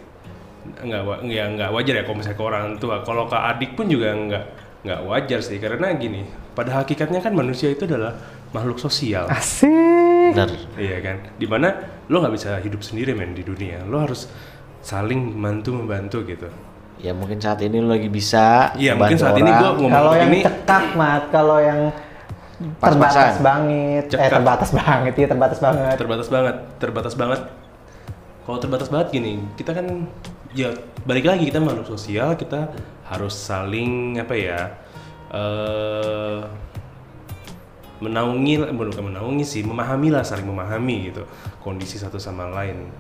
nggak 0.70 1.26
ya 1.26 1.50
nggak 1.50 1.70
wajar 1.74 1.94
ya 1.98 2.04
kalau 2.06 2.18
misalnya 2.22 2.38
ke 2.38 2.46
orang 2.46 2.66
tua 2.78 2.96
kalau 3.02 3.26
ke 3.26 3.38
adik 3.38 3.74
pun 3.74 3.90
juga 3.90 4.14
nggak 4.14 4.44
nggak 4.86 5.02
wajar 5.08 5.40
sih 5.42 5.58
karena 5.58 5.92
gini 5.98 6.24
pada 6.54 6.84
hakikatnya 6.84 7.20
kan 7.24 7.34
manusia 7.34 7.72
itu 7.72 7.88
adalah 7.90 8.14
makhluk 8.54 8.78
sosial 8.78 9.26
Asik. 9.30 9.70
Benar. 10.30 10.50
Iya 10.78 10.98
kan, 11.02 11.18
di 11.42 11.48
mana 11.50 11.74
lo 12.06 12.22
nggak 12.22 12.34
bisa 12.38 12.62
hidup 12.62 12.86
sendiri 12.86 13.18
men 13.18 13.34
di 13.34 13.42
dunia, 13.42 13.82
lo 13.90 14.06
harus 14.06 14.30
saling 14.86 15.34
bantu 15.34 15.74
membantu 15.74 16.22
gitu. 16.22 16.46
Ya 17.02 17.18
mungkin 17.18 17.42
saat 17.42 17.64
ini 17.66 17.82
lu 17.82 17.90
lagi 17.90 18.12
bisa 18.12 18.76
Iya, 18.78 18.94
mungkin 18.94 19.18
saat 19.18 19.40
ini 19.42 19.50
orang. 19.50 19.58
gua 19.58 19.72
ngomong 19.74 19.90
Kalau 19.96 20.14
yang 20.14 20.30
begini, 20.30 20.46
cekak 20.46 20.86
mat, 20.94 21.24
kalau 21.34 21.58
yang 21.64 21.82
Pas-pasan. 22.60 22.92
terbatas 22.92 23.38
banget, 23.40 24.04
eh 24.04 24.12
Cekak. 24.12 24.32
terbatas 24.36 24.70
banget, 24.76 25.14
iya 25.16 25.28
terbatas 25.32 25.60
banget. 25.64 25.96
terbatas 25.96 26.28
banget, 26.28 26.56
terbatas 26.76 27.14
banget. 27.16 27.42
Kalau 28.44 28.60
terbatas 28.60 28.90
banget 28.92 29.08
gini, 29.16 29.34
kita 29.56 29.72
kan 29.72 29.88
ya 30.52 30.76
balik 31.08 31.24
lagi 31.24 31.48
kita 31.48 31.64
makhluk 31.64 31.88
sosial, 31.88 32.36
kita 32.36 32.68
harus 33.08 33.32
saling 33.32 34.20
apa 34.20 34.36
ya, 34.36 34.60
eh 35.32 36.40
menaungi, 38.04 38.76
bukan 38.76 39.12
menaungi 39.12 39.44
sih, 39.48 39.64
memahami 39.64 40.12
lah, 40.12 40.24
saling 40.24 40.48
memahami 40.48 41.12
gitu 41.12 41.24
kondisi 41.64 41.96
satu 41.96 42.20
sama 42.20 42.48
lain. 42.52 42.92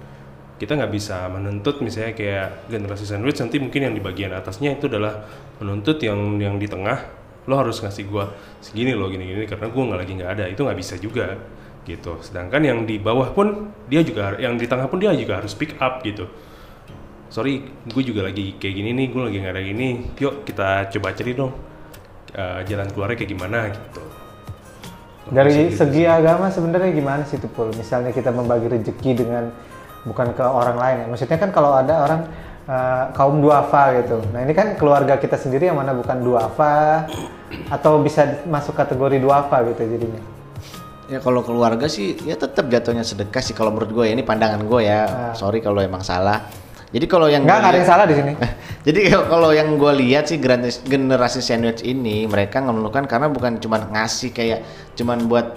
Kita 0.59 0.75
nggak 0.75 0.91
bisa 0.91 1.27
menuntut 1.31 1.79
misalnya 1.79 2.15
kayak 2.15 2.67
generasi 2.67 3.07
sandwich 3.07 3.39
nanti 3.39 3.59
mungkin 3.63 3.91
yang 3.91 3.93
di 3.95 4.03
bagian 4.03 4.35
atasnya 4.35 4.75
itu 4.75 4.91
adalah 4.91 5.23
menuntut 5.59 5.99
yang 6.03 6.35
yang 6.39 6.59
di 6.59 6.67
tengah 6.67 7.18
lo 7.47 7.55
harus 7.55 7.79
ngasih 7.79 8.09
gua 8.09 8.33
segini 8.59 8.91
lo 8.97 9.07
gini 9.07 9.23
gini 9.23 9.45
karena 9.47 9.71
gua 9.71 9.83
nggak 9.93 9.99
lagi 10.03 10.13
nggak 10.17 10.31
ada 10.35 10.45
itu 10.51 10.61
nggak 10.65 10.79
bisa 10.79 10.95
juga 10.99 11.39
gitu. 11.89 12.21
Sedangkan 12.21 12.61
yang 12.61 12.79
di 12.85 13.01
bawah 13.01 13.33
pun 13.33 13.73
dia 13.89 14.05
juga 14.05 14.37
yang 14.37 14.59
di 14.59 14.69
tengah 14.69 14.85
pun 14.85 15.01
dia 15.01 15.15
juga 15.17 15.41
harus 15.41 15.57
pick 15.57 15.73
up 15.81 16.05
gitu. 16.05 16.29
Sorry, 17.29 17.61
gue 17.85 18.01
juga 18.01 18.25
lagi 18.25 18.57
kayak 18.57 18.73
gini 18.73 18.89
nih, 18.89 19.07
gue 19.13 19.21
lagi 19.21 19.37
nggak 19.37 19.53
ada 19.53 19.61
gini. 19.61 19.87
Yuk 20.17 20.49
kita 20.49 20.89
coba 20.97 21.13
cari 21.13 21.31
dong 21.37 21.53
eh, 22.33 22.59
jalan 22.65 22.89
keluarnya 22.89 23.17
kayak 23.21 23.31
gimana 23.31 23.59
gitu. 23.69 24.01
Dari 25.29 25.69
segi 25.69 26.09
agama 26.09 26.49
sebenarnya 26.49 26.89
gimana 26.89 27.21
sih 27.29 27.37
tuh 27.37 27.53
Pul? 27.53 27.69
Misalnya 27.77 28.09
kita 28.09 28.33
membagi 28.33 28.65
rezeki 28.65 29.11
dengan 29.13 29.53
bukan 30.01 30.33
ke 30.33 30.41
orang 30.41 30.77
lain 30.77 30.95
ya. 31.05 31.07
Maksudnya 31.09 31.37
kan 31.37 31.53
kalau 31.53 31.77
ada 31.77 32.01
orang 32.01 32.21
eh, 32.69 33.03
kaum 33.17 33.41
duafa 33.41 33.97
gitu. 34.05 34.21
Nah 34.29 34.45
ini 34.45 34.53
kan 34.53 34.77
keluarga 34.77 35.17
kita 35.17 35.35
sendiri 35.35 35.65
yang 35.73 35.81
mana 35.81 35.97
bukan 35.97 36.21
duafa 36.21 37.09
atau 37.73 37.97
bisa 38.05 38.45
masuk 38.45 38.77
kategori 38.77 39.17
duafa 39.17 39.65
gitu 39.73 39.81
jadinya. 39.89 40.21
Ya 41.09 41.17
kalau 41.17 41.41
keluarga 41.41 41.89
sih 41.89 42.13
ya 42.21 42.37
tetap 42.37 42.69
jatuhnya 42.69 43.01
sedekah 43.01 43.41
sih 43.41 43.57
kalau 43.57 43.73
menurut 43.73 43.89
gue 43.89 44.05
ya 44.05 44.13
ini 44.13 44.21
pandangan 44.21 44.61
gue 44.61 44.81
ya. 44.85 45.33
Sorry 45.33 45.57
kalau 45.57 45.81
emang 45.81 46.05
salah. 46.05 46.45
Jadi 46.89 47.05
kalau 47.05 47.29
yang 47.29 47.45
nggak 47.45 47.61
ada 47.65 47.77
yang 47.77 47.89
salah 47.89 48.05
di 48.09 48.17
sini. 48.17 48.33
Jadi 48.87 49.13
kalau- 49.13 49.53
yang 49.53 49.77
gue 49.77 49.93
lihat 50.05 50.29
sih 50.29 50.37
generasi, 50.41 50.85
generasi 50.85 51.41
sandwich 51.41 51.81
ini 51.85 52.25
mereka 52.25 52.61
ngeluhkan 52.61 53.05
karena 53.05 53.29
bukan 53.29 53.57
cuma 53.61 53.77
ngasih 53.81 54.29
kayak 54.33 54.65
cuman 54.97 55.25
buat 55.29 55.53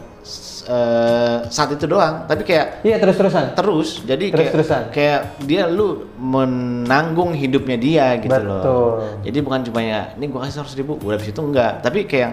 eh, 0.63 1.39
saat 1.51 1.75
itu 1.75 1.85
doang, 1.85 2.25
tapi 2.25 2.47
kayak 2.47 2.87
Iya 2.87 2.97
terus-terusan. 3.03 3.59
terus. 3.59 4.01
Jadi 4.03 4.31
kayak 4.31 4.55
Terus-terusan. 4.55 4.83
kayak 4.95 5.21
dia 5.43 5.67
lu 5.67 6.07
menanggung 6.17 7.35
hidupnya 7.35 7.77
dia 7.77 8.07
gitu 8.23 8.31
Betul. 8.31 8.47
loh. 8.47 9.19
Jadi 9.27 9.39
bukan 9.43 9.61
cuma 9.67 9.81
ya 9.83 10.15
ini 10.15 10.31
gua 10.31 10.47
kasih 10.47 10.63
seratus 10.63 10.79
ribu, 10.79 10.95
udah 11.03 11.19
habis 11.19 11.29
itu 11.29 11.43
enggak. 11.43 11.83
Tapi 11.83 12.07
kayak 12.07 12.33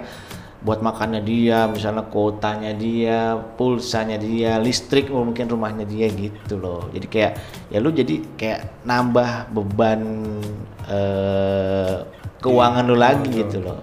buat 0.60 0.84
makannya 0.84 1.24
dia, 1.24 1.72
misalnya 1.72 2.03
kuotanya 2.12 2.75
dia, 2.75 3.39
pulsanya 3.55 4.19
dia, 4.19 4.60
listrik 4.60 5.08
mungkin 5.08 5.48
rumahnya 5.48 5.88
dia 5.88 6.12
gitu 6.12 6.60
loh. 6.60 6.91
Jadi 6.91 7.08
kayak 7.08 7.31
ya 7.72 7.79
lu 7.79 7.89
jadi 7.89 8.15
kayak 8.36 8.84
nambah 8.84 9.55
beban 9.55 10.01
eh 10.86 11.96
keuangan 12.39 12.84
lu 12.88 12.96
lagi 12.96 13.27
gitu 13.31 13.63
loh. 13.63 13.79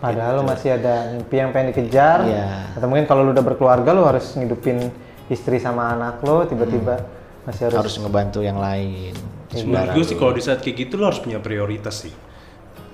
Padahal 0.00 0.40
lo 0.40 0.44
masih 0.44 0.74
ada 0.74 1.12
mimpi 1.12 1.36
yang 1.36 1.52
pengen 1.52 1.76
dikejar. 1.76 2.24
Iya. 2.24 2.72
Atau 2.72 2.88
mungkin 2.88 3.04
kalau 3.04 3.20
lu 3.20 3.30
udah 3.30 3.44
berkeluarga 3.44 3.92
lo 3.92 4.08
harus 4.08 4.32
ngidupin 4.32 4.88
istri 5.28 5.60
sama 5.60 5.92
anak 5.92 6.24
lo, 6.24 6.42
tiba-tiba 6.42 7.04
masih 7.44 7.68
harus, 7.68 7.76
Harus 7.84 7.94
ngebantu 8.00 8.40
yang 8.40 8.56
lain. 8.56 9.12
Menurut 9.52 9.92
gue 9.92 10.04
sih 10.04 10.16
kalau 10.16 10.32
di 10.32 10.40
saat 10.40 10.58
kayak 10.58 10.76
gitu 10.80 10.96
lo 10.96 11.12
harus 11.12 11.20
punya 11.20 11.36
prioritas 11.36 12.08
sih. 12.08 12.14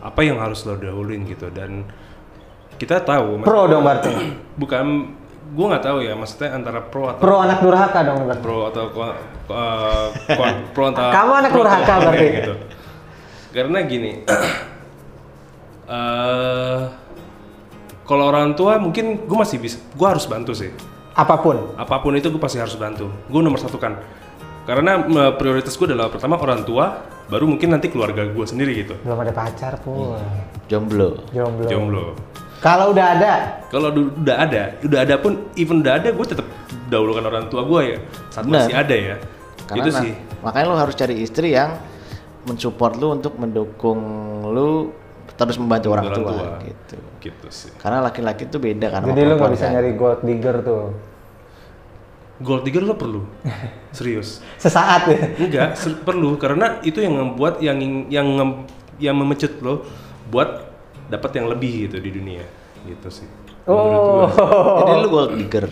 Apa 0.03 0.23
yang 0.23 0.39
harus 0.39 0.63
lo 0.63 0.75
dahuluin 0.75 1.23
gitu 1.25 1.47
dan 1.49 1.87
kita 2.77 3.01
tahu 3.01 3.41
pro 3.41 3.65
dong 3.67 3.87
berarti. 3.87 4.13
bukan 4.61 4.85
gue 5.47 5.67
nggak 5.67 5.85
tahu 5.85 5.99
ya 6.03 6.13
maksudnya 6.13 6.53
antara 6.53 6.83
pro 6.83 7.07
atau 7.09 7.23
Pro 7.23 7.39
anak 7.39 7.63
durhaka 7.63 8.03
dong 8.03 8.27
berarti. 8.27 8.43
pro 8.43 8.59
atau 8.67 8.85
kon- 8.91 10.63
pro 10.75 10.85
antara 10.91 11.11
Kamu 11.15 11.33
anak 11.39 11.51
durhaka 11.55 11.95
berarti. 12.03 12.27
gitu. 12.35 12.55
Karena 13.55 13.79
gini, 13.87 14.11
eh 15.87 16.83
kalau 18.07 18.31
orang 18.31 18.55
tua 18.55 18.79
mungkin 18.79 19.27
gue 19.27 19.39
masih 19.39 19.59
bisa, 19.59 19.83
gue 19.83 20.07
harus 20.07 20.31
bantu 20.31 20.55
sih. 20.55 20.71
Apa 21.19 21.43
pun. 21.43 21.75
Apa 21.75 21.99
pun 21.99 22.15
itu 22.15 22.31
gue 22.31 22.39
pasti 22.39 22.63
harus 22.63 22.79
bantu. 22.79 23.11
Gue 23.27 23.43
nomor 23.43 23.59
satu 23.59 23.83
kan. 23.83 23.99
Karena 24.63 25.03
prioritas 25.35 25.75
gue 25.75 25.91
adalah 25.91 26.11
pertama 26.11 26.39
orang 26.39 26.63
tua, 26.63 27.03
baru 27.27 27.51
mungkin 27.51 27.75
nanti 27.75 27.91
keluarga 27.91 28.27
gue 28.31 28.47
sendiri 28.47 28.79
gitu. 28.79 28.95
Belum 29.03 29.19
ada 29.19 29.35
pacar 29.35 29.79
pun. 29.83 30.19
Jomblo. 30.71 31.27
Jomblo. 31.35 31.67
Jomblo. 31.67 32.07
Kalau 32.63 32.95
udah 32.95 33.07
ada, 33.19 33.33
Kalau 33.75 33.91
udah 33.91 34.37
ada, 34.39 34.63
udah 34.87 34.99
ada 35.03 35.15
pun, 35.19 35.51
even 35.59 35.83
udah 35.83 35.99
ada, 35.99 36.09
gue 36.15 36.27
tetap 36.27 36.47
dahulukan 36.87 37.27
orang 37.27 37.51
tua 37.51 37.67
gue 37.67 37.83
ya. 37.95 37.99
Saat 38.31 38.47
Benar. 38.47 38.71
masih 38.71 38.75
ada 38.75 38.97
ya. 38.97 39.17
Karena 39.67 39.83
itu 39.83 39.91
sih. 39.99 40.13
makanya 40.47 40.67
lo 40.71 40.79
harus 40.79 40.95
cari 40.95 41.15
istri 41.19 41.59
yang 41.59 41.75
mensupport 42.47 42.95
lu 43.03 43.19
untuk 43.19 43.35
mendukung 43.35 43.99
lu 44.47 44.95
terus 45.35 45.57
membantu 45.57 45.89
orang, 45.91 46.07
Orang 46.07 46.17
tua, 46.17 46.31
tua. 46.31 46.49
gitu. 46.63 46.97
Gitu 47.19 47.47
sih. 47.51 47.71
Karena 47.77 47.99
laki-laki 48.01 48.47
tuh 48.47 48.59
beda 48.59 48.87
kan. 48.89 49.03
jadi 49.03 49.27
lu 49.27 49.35
nggak 49.35 49.43
perempuan 49.43 49.53
bisa 49.53 49.65
kan. 49.65 49.73
nyari 49.75 49.91
gold 49.93 50.21
digger 50.23 50.57
tuh. 50.63 50.85
Gold 52.37 52.63
digger 52.63 52.83
lo 52.83 52.95
perlu. 52.95 53.23
Serius. 53.97 54.45
Sesaat 54.57 55.09
ya. 55.09 55.19
Enggak, 55.37 55.69
se- 55.75 55.97
perlu 55.97 56.37
karena 56.37 56.79
itu 56.81 57.01
yang 57.01 57.17
membuat 57.17 57.59
yang 57.59 57.81
yang 58.07 58.27
ngem- 58.29 58.65
yang 58.99 59.15
memecut 59.15 59.57
lo 59.61 59.83
buat 60.29 60.69
dapat 61.09 61.31
yang 61.35 61.47
lebih 61.49 61.89
gitu 61.89 61.97
di 61.97 62.11
dunia. 62.11 62.45
Gitu 62.85 63.09
sih. 63.11 63.29
Oh, 63.67 64.31
Jadi 64.79 64.93
lu 65.01 65.09
gold 65.09 65.33
digger. 65.35 65.67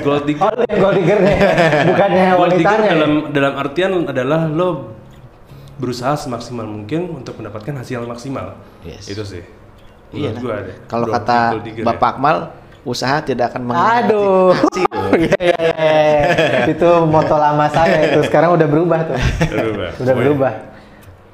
Gold 0.00 0.24
digger, 0.24 0.42
oh 0.42 0.50
lu 0.50 0.64
yang 0.66 0.80
gold 0.80 0.96
diggernya, 0.96 1.36
bukannya 1.92 2.24
gold 2.34 2.52
digger 2.56 2.74
ya? 2.74 2.90
dalam 2.90 3.12
dalam 3.30 3.52
artian 3.54 3.92
adalah 4.04 4.40
lo 4.46 4.68
berusaha 5.76 6.14
semaksimal 6.14 6.66
mungkin 6.66 7.10
untuk 7.10 7.38
mendapatkan 7.38 7.74
hasil 7.82 8.06
maksimal. 8.06 8.54
Yes. 8.86 9.10
Itu 9.10 9.22
sih. 9.26 9.42
Iya. 10.14 10.36
Kalau 10.86 11.10
kata. 11.10 11.58
Bapak 11.82 12.18
Akmal, 12.18 12.54
usaha 12.86 13.18
tidak 13.20 13.50
akan 13.54 13.62
mengkhianati 13.66 14.02
Aduh. 14.06 14.50
hasil. 14.58 14.86
Iya, 15.14 15.36
iya, 15.38 15.58
iya. 15.62 16.64
itu 16.74 16.88
moto 17.06 17.36
lama 17.38 17.70
saya 17.70 18.08
itu. 18.10 18.24
Sekarang 18.26 18.56
udah 18.56 18.66
berubah 18.66 19.00
tuh. 19.06 19.18
Udah 19.46 19.62
berubah. 19.62 19.88
Udah 20.00 20.14
Oh, 20.14 20.18
berubah. 20.18 20.52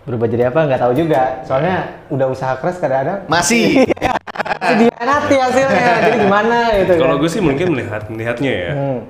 Berubah 0.04 0.26
jadi 0.26 0.42
apa 0.50 0.58
nggak 0.68 0.80
tahu 0.80 0.92
juga. 0.96 1.22
Soalnya 1.46 1.76
udah 2.10 2.26
usaha 2.28 2.52
keras 2.58 2.76
kadang-kadang 2.76 3.24
Masih. 3.24 3.86
masih 3.88 4.76
dihianati 4.84 5.36
hasilnya. 5.38 5.88
Jadi 6.02 6.18
gimana 6.24 6.58
gitu 6.82 6.92
kan. 6.98 7.00
Kalau 7.08 7.16
gue 7.16 7.30
sih 7.30 7.40
mungkin 7.40 7.66
melihat 7.72 8.02
melihatnya 8.10 8.52
ya. 8.52 8.72
Hmm. 8.74 9.00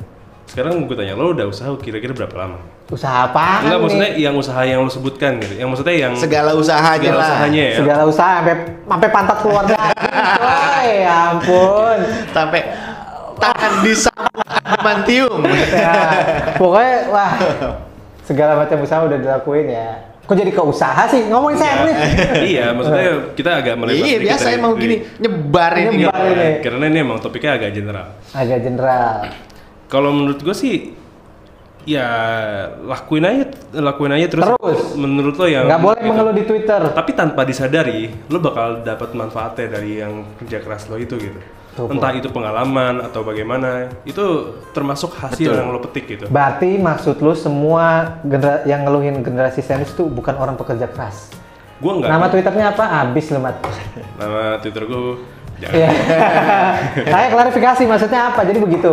Sekarang 0.51 0.83
gue 0.83 0.97
tanya 0.99 1.15
lo 1.15 1.31
udah 1.31 1.47
usaha 1.47 1.71
kira-kira 1.79 2.11
berapa 2.11 2.35
lama? 2.35 2.59
Usaha 2.91 3.31
apa? 3.31 3.63
Enggak 3.63 3.79
maksudnya 3.87 4.11
yang 4.19 4.35
usaha 4.35 4.59
yang 4.67 4.83
lo 4.83 4.91
sebutkan 4.91 5.39
gitu. 5.39 5.55
Yang 5.63 5.69
maksudnya 5.71 5.95
yang 5.95 6.13
Segala 6.19 6.59
usahanya 6.59 6.99
segala 7.07 7.23
lah. 7.23 7.29
usahanya 7.31 7.63
ya. 7.63 7.77
segala 7.79 8.03
usaha 8.03 8.31
sampai 8.43 8.55
sampai 8.83 9.09
pantat 9.15 9.39
keluar. 9.47 9.63
Coy, 9.71 10.89
ya 11.07 11.17
ampun. 11.31 11.99
Sampai 12.35 12.61
tangan 13.39 13.73
disambung 13.87 14.47
mantium. 14.83 15.41
Ya, 15.71 15.95
pokoknya 16.59 16.95
wah 17.15 17.33
segala 18.27 18.53
macam 18.59 18.83
usaha 18.83 19.07
udah 19.07 19.19
dilakuin 19.23 19.71
ya. 19.71 19.89
Kok 20.27 20.35
jadi 20.35 20.51
ke 20.51 20.63
usaha 20.63 21.03
sih? 21.07 21.31
Ngomongin 21.31 21.59
sandwich. 21.63 22.01
iya, 22.51 22.75
maksudnya 22.75 23.35
kita 23.39 23.51
agak 23.63 23.75
melebar 23.79 24.03
Iya 24.03 24.19
biasa 24.19 24.47
emang 24.51 24.75
gini 24.75 24.97
nyebar 25.19 25.73
ini. 25.79 26.07
Nyebar. 26.07 26.23
Iya, 26.23 26.35
ini. 26.35 26.51
karena 26.59 26.85
ini 26.91 26.99
emang 27.03 27.19
topiknya 27.23 27.55
agak 27.55 27.71
general. 27.71 28.07
Agak 28.35 28.59
general. 28.67 29.15
Kalau 29.91 30.15
menurut 30.15 30.39
gue 30.41 30.55
sih 30.55 30.95
ya 31.89 32.07
lakuin 32.85 33.25
aja 33.25 33.45
lakuin 33.73 34.13
aja 34.13 34.27
terus, 34.29 34.45
Terus. 34.53 34.83
menurut 35.01 35.35
lo 35.41 35.47
yang 35.49 35.65
nggak 35.65 35.81
boleh 35.81 36.01
gitu. 36.01 36.09
mengeluh 36.13 36.35
di 36.37 36.45
Twitter. 36.45 36.81
tapi 36.93 37.11
tanpa 37.17 37.41
disadari 37.49 38.13
lo 38.29 38.37
bakal 38.37 38.85
dapat 38.85 39.17
manfaatnya 39.17 39.81
dari 39.81 40.05
yang 40.05 40.29
kerja 40.37 40.61
keras 40.61 40.93
lo 40.93 41.01
itu 41.01 41.17
gitu 41.17 41.41
Tuh, 41.71 41.87
entah 41.87 42.11
itu 42.13 42.27
pengalaman 42.29 42.99
atau 42.99 43.23
bagaimana 43.23 43.89
itu 44.03 44.53
termasuk 44.75 45.15
hasil 45.17 45.55
Betul. 45.55 45.59
yang 45.63 45.69
lo 45.71 45.79
petik 45.81 46.05
gitu 46.11 46.25
Berarti 46.27 46.77
maksud 46.77 47.23
lu 47.23 47.33
semua 47.33 48.19
genera 48.27 48.67
yang 48.67 48.83
ngeluhin 48.85 49.23
generasi 49.23 49.63
sandwich 49.63 49.95
itu 49.95 50.03
bukan 50.11 50.35
orang 50.35 50.59
pekerja 50.59 50.91
keras. 50.91 51.31
gue 51.81 51.93
nggak 51.95 52.11
Nama 52.11 52.27
Twitternya 52.29 52.67
apa? 52.77 52.85
Abis 53.07 53.31
lu, 53.33 53.41
Mat. 53.41 53.57
nama 54.21 54.59
twitter 54.61 54.85
jangan 54.85 55.73
Iya. 55.73 55.89
Saya 57.13 57.27
klarifikasi 57.33 57.83
maksudnya 57.87 58.21
apa? 58.35 58.45
Jadi 58.45 58.59
begitu. 58.61 58.93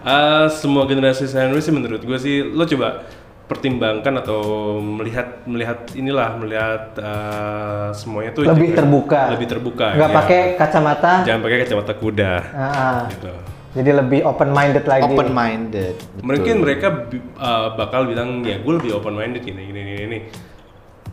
Eh, 0.00 0.46
semua 0.50 0.84
generasi 0.84 1.24
sandwich 1.24 1.60
sih 1.60 1.70
menurut 1.70 2.00
gue 2.00 2.16
sih 2.16 2.40
lo 2.42 2.64
coba 2.64 3.04
pertimbangkan 3.44 4.14
atau 4.16 4.40
melihat 4.78 5.42
melihat 5.44 5.76
inilah 5.92 6.32
melihat 6.34 6.96
eh, 6.96 7.88
semuanya 7.92 8.32
tuh 8.32 8.46
Lebih 8.46 8.72
terbuka. 8.72 9.28
lebih 9.28 9.46
terbuka 9.46 9.86
Nggak 9.92 10.08
ya. 10.08 10.16
pakai 10.16 10.40
kacamata. 10.54 11.12
jangan 11.22 11.40
pakai 11.42 11.56
kacamata 11.60 11.92
kuda 11.94 12.32
Ah, 12.48 12.64
ah. 12.64 13.00
gitu 13.08 13.32
Jadi 13.70 13.90
lebih 13.92 14.20
open 14.24 14.50
minded 14.50 14.82
lagi. 14.82 15.04
Open 15.06 15.30
minded. 15.30 15.94
mungkin 16.22 16.54
mereka 16.58 16.86
eh, 17.12 17.68
bakal 17.76 18.06
bilang 18.06 18.40
ya 18.40 18.56
gue 18.56 18.72
lebih 18.72 18.96
open 18.96 19.12
minded 19.12 19.42
gini 19.42 19.62
gini 19.64 19.80
gini, 19.84 20.00
gini. 20.00 20.18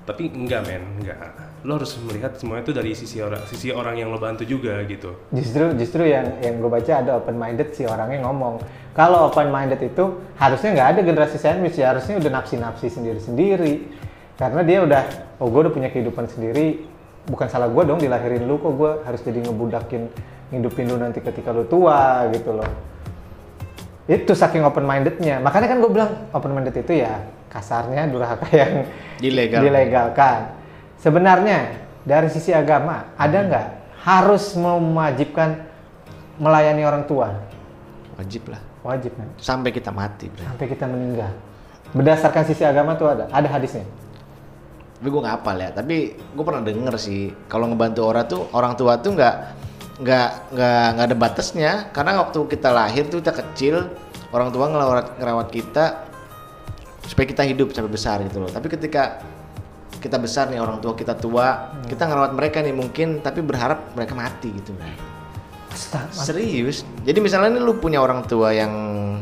tapi 0.04 0.32
enggak 0.32 0.64
men 0.64 0.84
enggak 0.98 1.20
lo 1.68 1.76
harus 1.76 2.00
melihat 2.00 2.32
semuanya 2.40 2.64
itu 2.64 2.72
dari 2.72 2.96
sisi 2.96 3.20
orang 3.20 3.44
sisi 3.44 3.76
orang 3.76 4.00
yang 4.00 4.08
lo 4.08 4.16
bantu 4.16 4.48
juga 4.48 4.80
gitu 4.88 5.12
Justru 5.36 5.76
justru 5.76 6.08
yang 6.08 6.40
yang 6.40 6.64
gue 6.64 6.72
baca 6.72 7.04
ada 7.04 7.20
open 7.20 7.36
minded 7.36 7.76
si 7.76 7.84
orangnya 7.84 8.24
ngomong. 8.24 8.64
Kalau 8.96 9.28
open 9.28 9.52
minded 9.52 9.84
itu 9.84 10.16
harusnya 10.40 10.72
nggak 10.80 10.88
ada 10.96 11.02
generasi 11.04 11.36
sandwich 11.36 11.76
ya 11.76 11.92
harusnya 11.92 12.24
udah 12.24 12.32
nafsi 12.40 12.56
nafsi 12.56 12.88
sendiri 12.88 13.20
sendiri. 13.20 13.74
Karena 14.40 14.64
dia 14.64 14.80
udah 14.80 15.04
oh 15.44 15.52
gue 15.52 15.68
udah 15.68 15.74
punya 15.76 15.92
kehidupan 15.92 16.32
sendiri. 16.32 16.88
Bukan 17.28 17.52
salah 17.52 17.68
gue 17.68 17.84
dong 17.84 18.00
dilahirin 18.00 18.48
lu 18.48 18.56
kok 18.64 18.72
gue 18.72 18.92
harus 19.04 19.20
jadi 19.20 19.44
ngebudakin 19.44 20.08
ngidupin 20.56 20.88
lu 20.88 20.96
nanti 20.96 21.20
ketika 21.20 21.52
lu 21.52 21.68
tua 21.68 22.32
gitu 22.32 22.56
loh. 22.56 22.72
Itu 24.08 24.32
saking 24.32 24.64
open 24.64 24.88
mindednya. 24.88 25.44
Makanya 25.44 25.68
kan 25.68 25.78
gue 25.84 25.92
bilang 25.92 26.32
open 26.32 26.56
minded 26.56 26.80
itu 26.80 27.04
ya 27.04 27.28
kasarnya 27.52 28.08
durhaka 28.08 28.48
yang 28.56 28.88
Dilegal. 29.20 29.62
dilegalkan. 29.68 30.57
Sebenarnya 30.98 31.78
dari 32.02 32.30
sisi 32.34 32.50
agama 32.52 33.14
ada 33.14 33.38
Hmm. 33.38 33.48
nggak 33.52 33.66
harus 34.02 34.56
mewajibkan 34.58 35.68
melayani 36.42 36.84
orang 36.88 37.04
tua? 37.06 37.34
Wajib 38.18 38.50
lah. 38.50 38.62
Wajib 38.82 39.14
kan? 39.14 39.28
Sampai 39.38 39.70
kita 39.76 39.92
mati. 39.94 40.32
Bro. 40.32 40.42
Sampai 40.48 40.66
kita 40.72 40.86
meninggal. 40.90 41.32
Berdasarkan 41.94 42.44
sisi 42.48 42.64
agama 42.66 42.96
tuh 42.96 43.12
ada, 43.14 43.30
ada 43.30 43.48
hadisnya. 43.52 43.86
Tapi 44.98 45.08
gue 45.14 45.22
nggak 45.22 45.36
hafal 45.38 45.58
ya. 45.62 45.70
Tapi 45.76 45.96
gue 46.18 46.44
pernah 46.44 46.64
denger 46.66 46.96
sih. 46.98 47.30
Kalau 47.46 47.70
ngebantu 47.70 48.02
orang 48.08 48.26
tuh 48.26 48.42
orang 48.56 48.74
tua 48.74 48.98
tuh 48.98 49.14
nggak 49.14 49.36
nggak 50.02 50.30
nggak 50.56 50.86
nggak 50.98 51.06
ada 51.14 51.18
batasnya. 51.18 51.72
Karena 51.94 52.26
waktu 52.26 52.40
kita 52.50 52.70
lahir 52.74 53.06
tuh 53.06 53.22
kita 53.22 53.34
kecil 53.38 53.76
orang 54.34 54.50
tua 54.50 54.66
ngerawat 54.72 55.22
ngerawat 55.22 55.48
kita 55.54 55.86
supaya 57.06 57.26
kita 57.30 57.44
hidup 57.46 57.72
sampai 57.76 57.92
besar 57.92 58.24
gitu 58.26 58.42
loh. 58.42 58.50
Tapi 58.50 58.68
ketika 58.74 59.22
kita 60.08 60.18
besar 60.18 60.48
nih 60.48 60.58
orang 60.58 60.80
tua 60.80 60.96
kita 60.96 61.14
tua, 61.14 61.76
kita 61.84 62.08
ngerawat 62.08 62.32
mereka 62.32 62.64
nih 62.64 62.72
mungkin 62.72 63.20
tapi 63.20 63.44
berharap 63.44 63.92
mereka 63.92 64.16
mati 64.16 64.56
gitu. 64.56 64.72
Astaga. 65.68 66.10
Serius. 66.10 66.82
Jadi 67.04 67.20
misalnya 67.22 67.54
nih 67.54 67.62
lu 67.62 67.78
punya 67.78 68.00
orang 68.00 68.26
tua 68.26 68.50
yang 68.50 68.72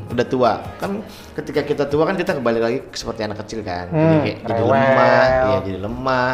udah 0.08 0.26
tua, 0.30 0.52
kan 0.78 1.04
ketika 1.36 1.66
kita 1.66 1.84
tua 1.90 2.08
kan 2.08 2.16
kita 2.16 2.32
kembali 2.32 2.60
lagi 2.62 2.78
seperti 2.94 3.26
anak 3.26 3.44
kecil 3.44 3.60
kan. 3.60 3.90
jadi 3.90 4.00
Hmm, 4.00 4.22
kayak 4.24 4.38
jadi 4.46 4.62
lemah, 4.64 5.26
iya 5.28 5.58
jadi 5.66 5.80
lemah, 5.84 6.34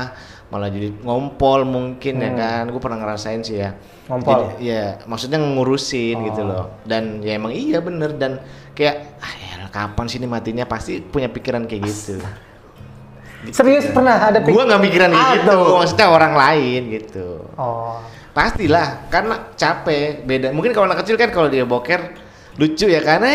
malah 0.52 0.70
jadi 0.70 0.90
ngompol 1.02 1.66
mungkin 1.66 2.14
ya 2.20 2.30
Hmm. 2.30 2.38
kan. 2.38 2.64
Gue 2.70 2.82
pernah 2.84 3.00
ngerasain 3.02 3.42
sih 3.42 3.58
ya. 3.58 3.74
Ngompol? 4.06 4.60
Jadi, 4.60 4.68
Iya, 4.68 4.86
maksudnya 5.08 5.40
ngurusin 5.42 6.18
Oh. 6.20 6.26
gitu 6.30 6.42
loh. 6.46 6.66
Dan 6.86 7.24
ya 7.24 7.40
emang 7.40 7.56
iya 7.56 7.80
bener 7.82 8.14
dan 8.14 8.44
kayak 8.78 9.18
ah 9.18 9.34
ya 9.34 9.52
kapan 9.72 10.06
sih 10.06 10.20
ini 10.20 10.28
matinya 10.28 10.68
pasti 10.68 11.00
punya 11.00 11.32
pikiran 11.32 11.64
kayak 11.66 11.82
gitu. 11.88 12.20
Serius 13.50 13.90
pernah 13.90 14.30
ada 14.30 14.38
pik- 14.38 14.54
Gua 14.54 14.70
nggak 14.70 14.82
pikiran 14.86 15.10
kayak 15.10 15.30
gitu, 15.42 15.50
Aduh. 15.58 15.78
maksudnya 15.82 16.08
orang 16.14 16.34
lain 16.38 16.82
gitu. 16.94 17.28
Oh. 17.58 17.98
Pastilah, 18.32 19.10
karena 19.10 19.50
capek. 19.58 20.22
Beda. 20.22 20.54
Mungkin 20.54 20.72
kalau 20.72 20.86
anak 20.86 21.02
kecil 21.02 21.18
kan 21.18 21.34
kalau 21.34 21.50
dia 21.50 21.66
boker 21.66 22.14
lucu 22.56 22.86
ya 22.86 23.02
karena 23.02 23.28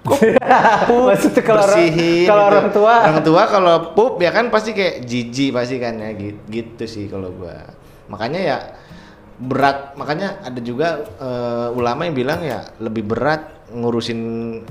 Maksudnya 0.00 1.44
kalau 1.44 1.60
orang, 1.60 1.76
bersihin. 1.76 2.24
kalau 2.24 2.40
gitu. 2.42 2.50
orang 2.50 2.66
tua 2.72 2.94
orang 3.04 3.20
tua 3.22 3.42
kalau 3.46 3.74
pup 3.92 4.16
ya 4.16 4.32
kan 4.32 4.48
pasti 4.48 4.72
kayak 4.72 5.04
jijik 5.04 5.52
pasti 5.52 5.76
kan 5.76 6.00
ya 6.00 6.10
gitu, 6.16 6.40
gitu 6.48 6.84
sih 6.88 7.04
kalau 7.06 7.30
gua. 7.30 7.68
Makanya 8.08 8.40
ya 8.40 8.56
berat. 9.36 9.94
Makanya 9.94 10.40
ada 10.42 10.60
juga 10.60 11.04
eh, 11.20 11.68
ulama 11.72 12.08
yang 12.08 12.16
bilang 12.16 12.40
ya 12.40 12.64
lebih 12.80 13.06
berat 13.06 13.44
ngurusin 13.70 14.20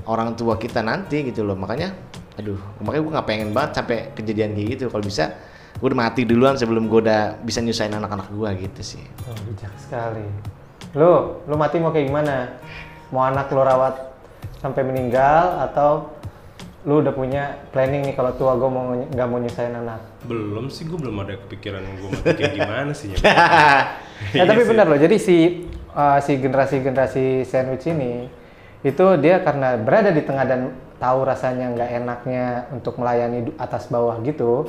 orang 0.06 0.34
tua 0.34 0.58
kita 0.58 0.82
nanti 0.82 1.24
gitu 1.24 1.46
loh. 1.46 1.56
Makanya 1.56 1.94
aduh, 2.40 2.60
makanya 2.80 3.02
gua 3.04 3.12
nggak 3.20 3.28
pengen 3.28 3.50
banget 3.52 3.72
sampai 3.76 3.98
kejadian 4.16 4.56
kayak 4.56 4.68
gitu. 4.80 4.84
Kalau 4.88 5.04
bisa 5.04 5.36
gua 5.78 5.88
udah 5.92 6.00
mati 6.00 6.22
duluan 6.24 6.56
sebelum 6.56 6.88
gua 6.88 7.00
udah 7.04 7.22
bisa 7.44 7.60
nyusahin 7.60 7.94
anak-anak 7.94 8.32
gua 8.32 8.56
gitu 8.56 8.82
sih. 8.82 9.04
Oh, 9.28 9.36
bijak 9.52 9.76
sekali. 9.76 10.26
Lu, 10.96 11.44
lu 11.46 11.56
mati 11.60 11.78
mau 11.78 11.92
kayak 11.92 12.08
gimana? 12.08 12.58
Mau 13.12 13.22
anak 13.22 13.52
lu 13.52 13.62
rawat 13.62 13.96
sampai 14.64 14.82
meninggal 14.88 15.70
atau 15.70 16.16
lu 16.88 17.04
udah 17.04 17.12
punya 17.12 17.60
planning 17.76 18.08
nih 18.08 18.16
kalau 18.16 18.32
tua 18.40 18.56
gue 18.56 18.70
mau 18.72 18.96
nggak 18.96 19.28
mau 19.28 19.38
nyusahin 19.38 19.76
anak? 19.76 20.00
belum 20.28 20.68
sih 20.68 20.84
gue 20.84 21.00
belum 21.00 21.24
ada 21.24 21.40
kepikiran 21.48 21.80
gue 21.84 22.10
mati 22.12 22.32
kayak 22.36 22.56
gimana 22.56 22.92
sih. 22.92 23.16
Ya, 24.36 24.44
tapi 24.50 24.62
Iya 24.64 24.68
benar 24.68 24.86
loh. 24.92 25.00
Jadi 25.00 25.16
si 25.16 25.38
uh, 25.96 26.20
si 26.20 26.36
generasi-generasi 26.40 27.48
sandwich 27.48 27.88
ini 27.88 28.28
itu 28.84 29.06
dia 29.20 29.44
karena 29.44 29.76
berada 29.80 30.12
di 30.12 30.24
tengah 30.24 30.46
dan 30.48 30.62
tahu 31.00 31.24
rasanya 31.24 31.72
nggak 31.74 31.90
enaknya 32.04 32.46
untuk 32.76 33.00
melayani 33.00 33.56
atas 33.56 33.88
bawah 33.88 34.20
gitu. 34.22 34.68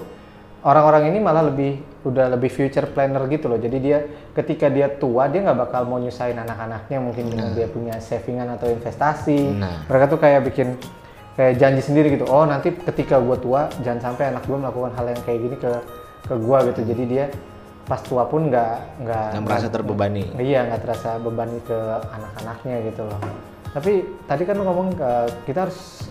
Orang-orang 0.61 1.09
ini 1.09 1.19
malah 1.25 1.49
lebih 1.49 1.81
udah 2.05 2.37
lebih 2.37 2.53
future 2.53 2.85
planner 2.93 3.25
gitu 3.33 3.49
loh. 3.49 3.57
Jadi 3.57 3.77
dia 3.81 4.05
ketika 4.37 4.69
dia 4.69 4.93
tua 4.93 5.25
dia 5.27 5.41
nggak 5.41 5.59
bakal 5.69 5.89
mau 5.89 5.97
nyusahin 5.97 6.37
anak-anaknya 6.37 7.01
mungkin 7.01 7.33
dengan 7.33 7.57
dia 7.57 7.65
punya 7.65 7.97
savingan 7.97 8.57
atau 8.61 8.69
investasi. 8.69 9.57
Nah. 9.57 9.89
Mereka 9.89 10.05
tuh 10.13 10.21
kayak 10.21 10.41
bikin 10.53 10.77
kayak 11.35 11.57
janji 11.57 11.81
sendiri 11.81 12.13
gitu. 12.13 12.29
Oh 12.29 12.45
nanti 12.45 12.77
ketika 12.77 13.17
gua 13.25 13.41
tua 13.41 13.61
jangan 13.81 14.13
sampai 14.13 14.37
anak 14.37 14.45
gua 14.45 14.69
melakukan 14.69 14.93
hal 15.01 15.07
yang 15.09 15.23
kayak 15.25 15.41
gini 15.49 15.57
ke 15.57 15.73
ke 16.29 16.35
gua 16.37 16.59
gitu. 16.69 16.81
Jadi 16.85 17.03
dia 17.09 17.25
pas 17.89 18.05
tua 18.05 18.29
pun 18.29 18.53
nggak 18.53 19.01
nggak 19.01 19.41
merasa 19.41 19.73
terbebani. 19.73 20.29
Iya 20.37 20.69
nggak 20.69 20.81
terasa 20.85 21.17
beban 21.25 21.49
ke 21.65 21.79
anak-anaknya 22.05 22.77
gitu 22.93 23.03
loh. 23.09 23.21
Tapi 23.73 24.05
tadi 24.29 24.43
kan 24.45 24.61
lu 24.61 24.69
ngomong 24.69 24.93
ke 24.93 25.11
kita 25.49 25.65
harus 25.65 26.10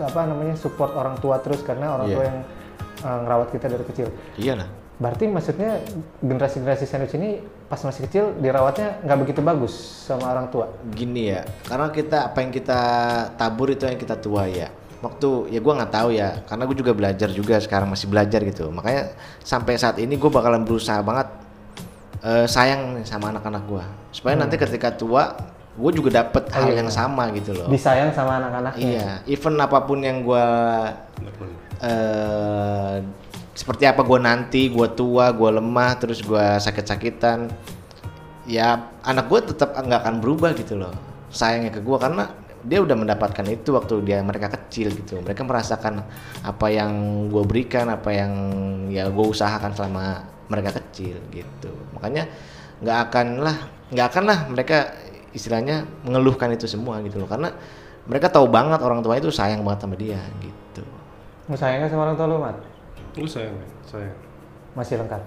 apa 0.00 0.26
namanya 0.28 0.54
support 0.58 0.92
orang 0.94 1.16
tua 1.20 1.40
terus 1.40 1.60
karena 1.64 1.96
orang 1.96 2.08
Iya. 2.10 2.16
tua 2.16 2.24
yang 2.24 2.38
eh, 2.96 3.18
ngerawat 3.24 3.48
kita 3.52 3.66
dari 3.68 3.84
kecil. 3.84 4.08
Iyalah. 4.40 4.68
Berarti 4.96 5.28
maksudnya 5.28 5.76
generasi-generasi 6.24 6.84
sandwich 6.88 7.12
ini 7.20 7.44
pas 7.68 7.76
masih 7.84 8.08
kecil 8.08 8.32
dirawatnya 8.40 9.04
nggak 9.04 9.18
begitu 9.28 9.40
bagus 9.44 9.76
sama 10.08 10.32
orang 10.32 10.48
tua. 10.48 10.72
Gini 10.88 11.36
ya, 11.36 11.44
karena 11.68 11.92
kita 11.92 12.32
apa 12.32 12.38
yang 12.40 12.48
kita 12.48 12.80
tabur 13.36 13.68
itu 13.68 13.84
yang 13.84 14.00
kita 14.00 14.16
tua 14.16 14.48
ya. 14.48 14.72
Waktu 15.04 15.52
ya 15.52 15.60
gua 15.60 15.84
nggak 15.84 15.92
tahu 15.92 16.08
ya, 16.16 16.40
karena 16.48 16.64
gue 16.64 16.76
juga 16.80 16.96
belajar 16.96 17.28
juga 17.28 17.60
sekarang 17.60 17.92
masih 17.92 18.08
belajar 18.08 18.40
gitu. 18.40 18.72
Makanya 18.72 19.12
sampai 19.44 19.76
saat 19.76 20.00
ini 20.00 20.16
gue 20.16 20.30
bakalan 20.32 20.64
berusaha 20.64 21.04
banget 21.04 21.28
eh, 22.24 22.46
sayang 22.48 23.04
sama 23.04 23.28
anak-anak 23.36 23.62
gua 23.68 23.84
supaya 24.16 24.32
nanti 24.32 24.56
ketika 24.56 24.96
tua 24.96 25.36
gue 25.76 25.90
juga 25.92 26.24
dapet 26.24 26.48
hal 26.56 26.72
iya, 26.72 26.80
yang 26.80 26.88
sama 26.88 27.28
gitu 27.36 27.52
loh. 27.52 27.68
Disayang 27.68 28.08
sama 28.16 28.40
anak-anaknya. 28.40 28.80
Iya, 28.80 29.08
even 29.28 29.60
apa 29.60 29.84
pun 29.84 30.00
yang 30.00 30.24
gua 30.24 30.44
eh 31.84 33.04
seperti 33.52 33.84
apa 33.84 34.00
gua 34.00 34.20
nanti, 34.20 34.72
gua 34.72 34.88
tua, 34.88 35.28
gua 35.36 35.60
lemah, 35.60 36.00
terus 36.00 36.24
gua 36.24 36.56
sakit-sakitan, 36.56 37.52
ya 38.48 38.88
anak 39.04 39.28
gua 39.28 39.44
tetap 39.44 39.76
nggak 39.76 40.00
akan 40.00 40.16
berubah 40.24 40.56
gitu 40.56 40.80
loh. 40.80 40.96
Sayangnya 41.28 41.68
ke 41.76 41.84
gua 41.84 42.00
karena 42.00 42.24
dia 42.64 42.80
udah 42.80 42.96
mendapatkan 42.96 43.44
itu 43.46 43.76
waktu 43.76 44.00
dia 44.00 44.24
mereka 44.24 44.48
kecil 44.48 44.96
gitu. 44.96 45.20
Mereka 45.20 45.44
merasakan 45.44 46.00
apa 46.40 46.66
yang 46.72 46.92
gua 47.28 47.44
berikan, 47.44 47.92
apa 47.92 48.16
yang 48.16 48.32
ya 48.88 49.12
gua 49.12 49.28
usahakan 49.28 49.76
selama 49.76 50.24
mereka 50.48 50.80
kecil 50.80 51.20
gitu. 51.28 51.68
Makanya 51.92 52.32
nggak 52.80 52.98
akan 53.08 53.26
lah, 53.44 53.56
nggak 53.92 54.06
akan 54.08 54.24
lah 54.24 54.38
mereka 54.48 54.78
istilahnya 55.36 55.84
mengeluhkan 56.02 56.48
itu 56.56 56.64
semua 56.64 57.04
gitu 57.04 57.20
loh 57.20 57.28
karena 57.28 57.52
mereka 58.08 58.32
tahu 58.32 58.48
banget 58.48 58.80
orang 58.80 59.04
tua 59.04 59.20
itu 59.20 59.28
sayang 59.28 59.60
banget 59.60 59.84
sama 59.84 59.94
dia 59.98 60.18
gitu. 60.40 60.82
Lu 61.46 61.54
sayang 61.58 61.84
nggak 61.84 61.92
sama 61.92 62.02
orang 62.08 62.16
tua 62.16 62.26
lu, 62.26 62.38
Mat? 62.40 62.56
gue 63.16 63.24
sayang 63.24 63.56
sayang 63.88 64.12
Masih 64.76 65.00
lengkap. 65.00 65.22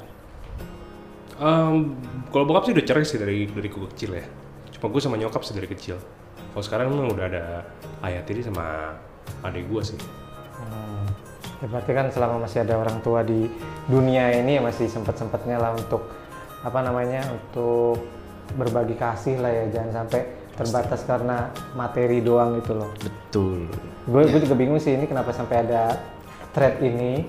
Em, 1.39 1.97
kalau 2.29 2.45
bokap 2.45 2.69
sih 2.69 2.73
udah 2.77 2.85
cerai 2.85 3.05
sih 3.05 3.17
dari 3.17 3.49
dari 3.49 3.69
gue 3.69 3.81
kecil 3.95 4.17
ya. 4.17 4.25
Cuma 4.77 4.93
gue 4.93 5.01
sama 5.01 5.17
nyokap 5.17 5.41
sih 5.41 5.57
dari 5.57 5.65
kecil. 5.65 5.97
Kalau 6.53 6.63
sekarang 6.65 6.89
memang 6.93 7.13
udah 7.13 7.25
ada 7.29 7.45
ayah 8.05 8.21
tiri 8.25 8.41
sama 8.41 8.93
adik 9.45 9.65
gue 9.69 9.83
sih 9.85 9.99
Hmm. 10.59 11.07
Ya 11.63 11.71
berarti 11.71 11.91
kan 11.95 12.11
selama 12.11 12.43
masih 12.43 12.67
ada 12.67 12.75
orang 12.75 12.99
tua 12.99 13.23
di 13.23 13.47
dunia 13.87 14.27
ini 14.35 14.59
ya 14.59 14.61
masih 14.63 14.91
sempat-sempatnya 14.91 15.55
lah 15.55 15.71
untuk 15.71 16.03
apa 16.67 16.83
namanya 16.83 17.23
untuk 17.31 18.03
berbagi 18.57 18.95
kasih 18.97 19.37
lah 19.41 19.51
ya 19.51 19.65
jangan 19.69 20.05
sampai 20.05 20.21
terbatas 20.59 21.01
karena 21.07 21.51
materi 21.71 22.19
doang 22.19 22.59
gitu 22.59 22.75
loh. 22.75 22.91
Betul. 22.99 23.71
Gue 24.09 24.27
gue 24.27 24.39
juga 24.43 24.55
bingung 24.59 24.81
sih 24.81 24.97
ini 24.97 25.07
kenapa 25.07 25.31
sampai 25.31 25.63
ada 25.63 25.95
thread 26.51 26.83
ini 26.83 27.23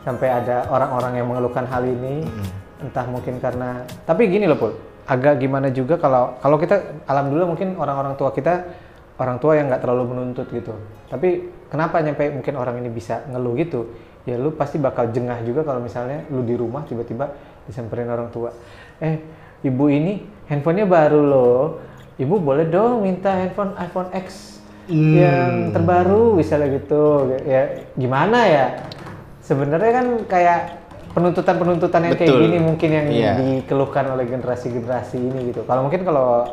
sampai 0.00 0.28
ada 0.32 0.64
orang-orang 0.72 1.20
yang 1.20 1.26
mengeluhkan 1.28 1.68
hal 1.68 1.84
ini. 1.84 2.24
Entah 2.80 3.04
mungkin 3.04 3.36
karena 3.36 3.84
tapi 4.08 4.32
gini 4.32 4.48
loh 4.48 4.56
pul. 4.56 4.72
Agak 5.04 5.42
gimana 5.42 5.68
juga 5.68 6.00
kalau 6.00 6.38
kalau 6.40 6.56
kita 6.56 7.04
alhamdulillah 7.04 7.50
mungkin 7.50 7.76
orang-orang 7.76 8.16
tua 8.16 8.32
kita 8.32 8.64
orang 9.20 9.36
tua 9.36 9.60
yang 9.60 9.68
nggak 9.68 9.84
terlalu 9.84 10.16
menuntut 10.16 10.48
gitu. 10.48 10.72
Tapi 11.12 11.52
kenapa 11.68 12.00
nyampe 12.00 12.32
mungkin 12.32 12.56
orang 12.56 12.80
ini 12.80 12.88
bisa 12.88 13.28
ngeluh 13.28 13.52
gitu? 13.60 13.92
Ya 14.24 14.40
lu 14.40 14.56
pasti 14.56 14.80
bakal 14.80 15.12
jengah 15.12 15.44
juga 15.44 15.68
kalau 15.68 15.84
misalnya 15.84 16.24
lu 16.32 16.40
di 16.40 16.56
rumah 16.56 16.88
tiba-tiba 16.88 17.28
disamperin 17.68 18.08
orang 18.08 18.32
tua. 18.32 18.48
Eh 19.04 19.20
ibu 19.60 19.92
ini 19.92 20.24
handphonenya 20.50 20.84
baru 20.84 21.20
loh. 21.22 21.62
Ibu 22.20 22.36
boleh 22.36 22.68
dong 22.68 23.06
minta 23.06 23.32
handphone 23.32 23.72
iPhone 23.80 24.10
X 24.12 24.58
yang 24.90 25.70
terbaru 25.70 26.34
misalnya 26.36 26.76
gitu. 26.76 27.30
Ya 27.46 27.86
gimana 27.94 28.44
ya? 28.44 28.66
Sebenarnya 29.40 29.92
kan 30.02 30.06
kayak 30.26 30.60
penuntutan-penuntutan 31.14 32.10
yang 32.10 32.14
kayak 32.18 32.30
Betul. 32.34 32.42
gini 32.44 32.58
mungkin 32.58 32.90
yang 32.90 33.06
Iya. 33.08 33.32
dikeluhkan 33.38 34.04
oleh 34.14 34.26
generasi-generasi 34.28 35.16
ini 35.16 35.54
gitu. 35.54 35.62
Kalau 35.64 35.86
mungkin 35.86 36.02
kalau 36.02 36.46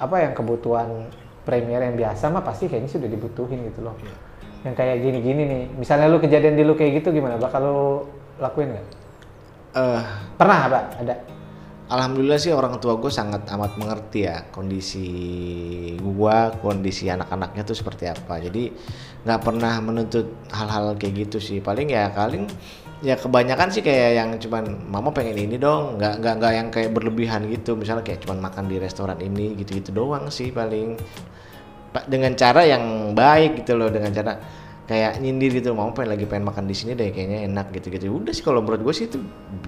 apa 0.00 0.16
yang 0.20 0.32
kebutuhan 0.32 1.08
premier 1.44 1.80
yang 1.84 1.96
biasa 1.96 2.32
mah 2.32 2.44
pasti 2.44 2.68
kayaknya 2.68 2.88
sudah 2.92 3.08
dibutuhin 3.08 3.64
gitu 3.66 3.80
loh. 3.82 3.96
Iya. 3.98 4.16
yang 4.60 4.76
kayak 4.76 5.00
gini-gini 5.00 5.42
nih. 5.48 5.62
Misalnya 5.72 6.12
lu 6.12 6.20
kejadian 6.20 6.52
di 6.52 6.68
lu 6.68 6.76
kayak 6.76 7.00
gitu 7.00 7.16
gimana? 7.16 7.40
Bakal 7.40 7.60
lu 7.64 8.04
lakuin 8.36 8.76
nggak? 8.76 8.86
Eh, 9.72 10.02
pernah 10.36 10.68
apa 10.68 10.80
ada 11.00 11.14
Alhamdulillah 11.90 12.38
sih 12.38 12.54
orang 12.54 12.78
tua 12.78 12.94
gue 13.02 13.10
sangat 13.10 13.50
amat 13.50 13.74
mengerti 13.74 14.22
ya 14.22 14.46
kondisi 14.54 15.10
gua, 15.98 16.54
kondisi 16.62 17.10
anak-anaknya 17.10 17.66
tuh 17.66 17.74
seperti 17.74 18.06
apa. 18.06 18.38
Jadi 18.38 18.70
nggak 19.26 19.40
pernah 19.42 19.74
menuntut 19.82 20.46
hal-hal 20.54 20.94
kayak 20.94 21.26
gitu 21.26 21.42
sih. 21.42 21.58
Paling 21.58 21.90
ya 21.90 22.14
paling 22.14 22.46
ya 23.02 23.18
kebanyakan 23.18 23.74
sih 23.74 23.82
kayak 23.82 24.10
yang 24.22 24.30
cuman 24.38 24.86
mama 24.86 25.10
pengen 25.10 25.34
ini 25.34 25.58
dong, 25.58 25.98
nggak 25.98 26.22
nggak 26.22 26.34
nggak 26.38 26.52
yang 26.54 26.68
kayak 26.70 26.90
berlebihan 26.94 27.50
gitu. 27.50 27.74
Misalnya 27.74 28.06
kayak 28.06 28.22
cuman 28.22 28.38
makan 28.38 28.70
di 28.70 28.78
restoran 28.78 29.18
ini 29.18 29.58
gitu-gitu 29.58 29.90
doang 29.90 30.30
sih 30.30 30.54
paling. 30.54 30.94
Dengan 32.06 32.38
cara 32.38 32.62
yang 32.70 33.18
baik 33.18 33.66
gitu 33.66 33.74
loh, 33.74 33.90
dengan 33.90 34.14
cara 34.14 34.38
kayak 34.90 35.22
nyindir 35.22 35.50
gitu 35.62 35.70
mau 35.78 35.94
pengen 35.94 36.18
lagi 36.18 36.26
pengen 36.26 36.50
makan 36.50 36.66
di 36.66 36.74
sini 36.74 36.98
deh 36.98 37.14
kayaknya 37.14 37.46
enak 37.46 37.70
gitu 37.78 37.86
gitu 37.94 38.10
udah 38.10 38.32
sih 38.34 38.42
kalau 38.42 38.58
menurut 38.58 38.82
gue 38.82 38.94
sih 38.98 39.06
itu 39.06 39.18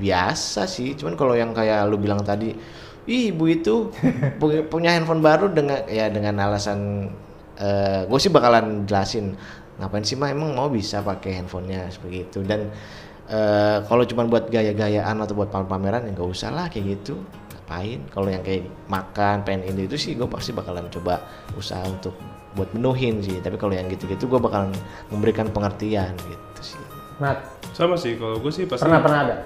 biasa 0.03 0.67
sih. 0.67 0.99
Cuman 0.99 1.15
kalau 1.15 1.35
yang 1.39 1.55
kayak 1.55 1.87
lu 1.87 1.95
bilang 1.95 2.27
tadi 2.27 2.51
ih 3.07 3.23
ibu 3.31 3.45
itu 3.47 3.75
pu- 4.43 4.67
punya 4.67 4.91
handphone 4.99 5.23
baru 5.23 5.47
dengan 5.55 5.79
ya 5.87 6.11
dengan 6.11 6.35
alasan 6.43 7.07
eh 7.61 8.03
gue 8.11 8.19
sih 8.19 8.33
bakalan 8.35 8.83
jelasin 8.89 9.39
ngapain 9.79 10.05
sih 10.05 10.17
mah 10.21 10.29
emang 10.35 10.51
mau 10.59 10.67
bisa 10.67 10.99
pakai 11.07 11.39
handphonenya? 11.39 11.87
Seperti 11.95 12.17
itu 12.27 12.39
dan 12.43 12.67
eh 13.31 13.79
kalau 13.87 14.03
cuman 14.03 14.27
buat 14.33 14.45
gaya-gayaan 14.51 15.17
atau 15.23 15.35
buat 15.39 15.49
pamer-pameran 15.55 16.03
ya 16.07 16.11
nggak 16.19 16.31
usah 16.35 16.51
lah 16.51 16.67
kayak 16.73 16.99
gitu. 16.99 17.15
Ngapain? 17.55 18.01
Kalau 18.11 18.29
yang 18.29 18.43
kayak 18.43 18.67
makan 18.91 19.37
pengen 19.47 19.63
ini 19.71 19.87
itu 19.87 19.97
sih 19.97 20.13
gue 20.19 20.27
pasti 20.27 20.51
bakalan 20.51 20.91
coba 20.91 21.23
usaha 21.55 21.83
untuk 21.87 22.15
buat 22.57 22.71
menuhin 22.77 23.21
sih. 23.25 23.41
Tapi 23.41 23.57
kalau 23.57 23.73
yang 23.73 23.88
gitu-gitu 23.88 24.29
gue 24.29 24.41
bakalan 24.41 24.73
memberikan 25.09 25.49
pengertian 25.49 26.12
gitu 26.17 26.61
sih. 26.61 26.83
Nat? 27.21 27.41
Sama 27.73 27.97
sih 27.97 28.21
kalau 28.21 28.37
gue 28.41 28.53
sih 28.53 28.69
pasti 28.69 28.85
pernah 28.85 29.01
pernah 29.01 29.21
ada? 29.25 29.37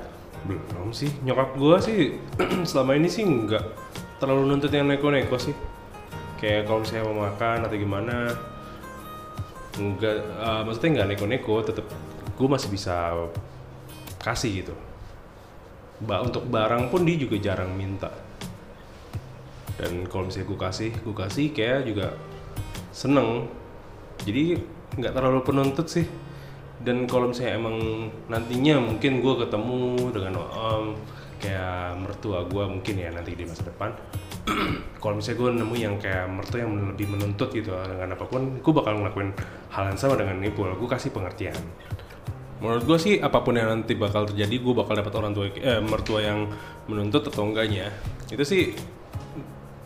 Belum 0.46 0.90
sih. 0.90 1.10
Nyokap 1.22 1.54
gue 1.54 1.76
sih 1.82 1.98
selama 2.70 2.98
ini 2.98 3.08
sih 3.10 3.22
nggak 3.22 3.64
terlalu 4.18 4.42
nuntut 4.50 4.70
yang 4.74 4.90
neko-neko 4.90 5.38
sih. 5.38 5.54
Kayak 6.36 6.68
kalau 6.68 6.84
misalnya 6.84 7.04
mau 7.08 7.16
makan 7.30 7.58
atau 7.64 7.76
gimana 7.78 8.16
nggak 9.76 10.16
eh, 10.24 10.60
maksudnya 10.64 10.90
nggak 11.00 11.08
neko-neko 11.14 11.54
tetap 11.64 11.86
gue 12.36 12.48
masih 12.48 12.68
bisa 12.68 13.14
kasih 14.20 14.66
gitu. 14.66 14.74
Ba 16.02 16.20
untuk 16.20 16.44
barang 16.44 16.92
pun 16.92 17.06
dia 17.06 17.16
juga 17.16 17.40
jarang 17.40 17.72
minta. 17.72 18.12
Dan 19.76 20.08
kalau 20.08 20.28
misalnya 20.28 20.48
gue 20.48 20.58
kasih 20.58 20.90
gue 20.92 21.14
kasih 21.14 21.46
kayak 21.52 21.80
juga 21.88 22.06
seneng. 22.96 23.44
Jadi 24.24 24.56
nggak 24.96 25.12
terlalu 25.12 25.44
penuntut 25.44 25.84
sih. 25.92 26.08
Dan 26.80 27.04
kalau 27.04 27.28
misalnya 27.28 27.60
emang 27.60 27.76
nantinya 28.32 28.80
mungkin 28.80 29.20
gue 29.20 29.34
ketemu 29.44 29.80
dengan 30.12 30.34
om 30.40 30.96
kayak 31.36 32.00
mertua 32.00 32.48
gue 32.48 32.64
mungkin 32.64 32.94
ya 32.96 33.12
nanti 33.12 33.36
di 33.36 33.44
masa 33.44 33.68
depan. 33.68 33.92
Kalau 35.02 35.20
misalnya 35.20 35.36
gue 35.36 35.50
nemu 35.60 35.74
yang 35.76 35.94
kayak 36.00 36.32
mertua 36.32 36.64
yang 36.64 36.72
lebih 36.72 37.12
menuntut 37.12 37.52
gitu 37.52 37.76
dengan 37.76 38.16
apa 38.16 38.24
pun 38.24 38.56
gue 38.56 38.72
bakal 38.72 38.96
ngelakuin 38.96 39.36
hal 39.68 39.84
yang 39.92 39.98
sama 40.00 40.16
dengan 40.16 40.40
Nipul 40.40 40.72
gue 40.72 40.88
kasih 40.88 41.12
pengertian. 41.12 41.56
Menurut 42.56 42.88
gue 42.88 42.96
sih 42.96 43.14
apa 43.20 43.44
pun 43.44 43.52
yang 43.52 43.68
nanti 43.68 43.92
bakal 43.92 44.24
terjadi 44.24 44.56
gue 44.56 44.74
bakal 44.76 44.96
dapat 44.96 45.12
orang 45.12 45.32
tua 45.36 45.52
eh, 45.52 45.80
mertua 45.84 46.24
yang 46.24 46.48
menuntut 46.88 47.28
atau 47.28 47.44
enggaknya. 47.44 47.92
Itu 48.32 48.44
sih 48.48 48.72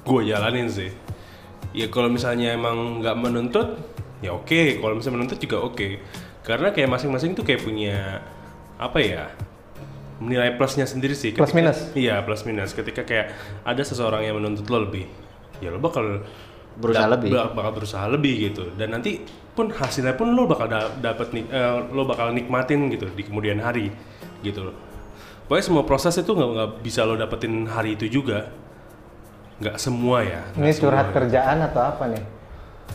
gue 0.07 0.21
jalanin 0.27 0.71
sih 0.71 1.10
ya 1.73 1.87
kalau 1.87 2.09
misalnya 2.09 2.53
emang 2.53 3.01
nggak 3.01 3.17
menuntut 3.17 3.69
ya 4.21 4.33
oke. 4.33 4.79
Kalau 4.79 4.95
misalnya 4.95 5.17
menuntut 5.19 5.39
juga 5.39 5.59
oke. 5.61 5.89
Karena 6.41 6.71
kayak 6.71 6.89
masing-masing 6.89 7.33
tuh 7.33 7.43
kayak 7.43 7.61
punya 7.61 8.21
apa 8.77 8.99
ya 8.99 9.29
nilai 10.21 10.57
plusnya 10.57 10.85
sendiri 10.85 11.13
sih. 11.13 11.33
Plus 11.33 11.53
minus? 11.53 11.93
iya 11.95 12.21
plus 12.21 12.45
minus. 12.45 12.73
Ketika 12.73 13.05
kayak 13.05 13.33
ada 13.63 13.81
seseorang 13.81 14.21
yang 14.23 14.37
menuntut 14.37 14.69
lo 14.69 14.85
lebih 14.85 15.05
ya 15.61 15.69
lo 15.69 15.79
bakal 15.79 16.25
Berusaha 16.71 17.05
da- 17.05 17.13
lebih. 17.19 17.29
bak- 17.31 17.53
bakal 17.53 17.73
berusaha 17.75 18.05
lebih 18.07 18.35
gitu. 18.47 18.65
Dan 18.73 18.93
nanti 18.93 19.21
pun 19.51 19.69
hasilnya 19.69 20.15
pun 20.15 20.33
lo 20.33 20.45
bakal 20.45 20.67
da- 20.67 20.93
dapat 20.95 21.29
nik- 21.31 21.51
eh, 21.51 21.77
lo 21.91 22.05
bakal 22.05 22.31
nikmatin 22.31 22.89
gitu 22.89 23.11
di 23.11 23.21
kemudian 23.21 23.59
hari 23.59 23.93
gitu 24.41 24.73
pokoknya 25.45 25.65
semua 25.67 25.83
proses 25.83 26.15
itu 26.15 26.31
nggak 26.31 26.81
bisa 26.81 27.03
lo 27.03 27.13
dapetin 27.13 27.67
hari 27.67 27.93
itu 27.93 28.07
juga 28.09 28.49
nggak 29.61 29.77
semua 29.77 30.25
ya 30.25 30.41
ini 30.57 30.73
nggak 30.73 30.81
curhat 30.81 31.07
semua. 31.09 31.17
kerjaan 31.21 31.59
atau 31.69 31.83
apa 31.85 32.05
nih 32.09 32.25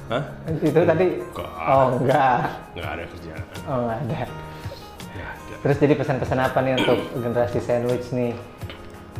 Hah? 0.06 0.24
itu 0.62 0.80
tadi 0.86 1.08
Enggak. 1.18 1.50
oh 1.66 1.88
enggak 1.98 2.40
nggak 2.78 2.90
ada 2.90 3.04
kerjaan 3.10 3.44
oh 3.70 3.78
nggak 3.86 4.00
ada 4.02 4.16
ada. 4.26 5.56
terus 5.62 5.78
jadi 5.82 5.94
pesan-pesan 5.98 6.40
apa 6.42 6.58
nih 6.62 6.74
untuk 6.82 7.00
generasi 7.22 7.60
sandwich 7.62 8.08
nih 8.14 8.34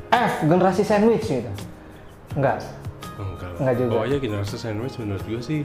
F 0.10 0.34
generasi 0.46 0.82
sandwich 0.86 1.26
gitu 1.26 1.52
enggak 2.38 2.62
enggak 3.16 3.50
lah. 3.56 3.60
Nggak 3.62 3.76
juga. 3.80 3.92
pokoknya 3.96 4.18
generasi 4.20 4.56
sandwich 4.60 4.96
menurut 5.00 5.24
gue 5.26 5.42
sih 5.42 5.62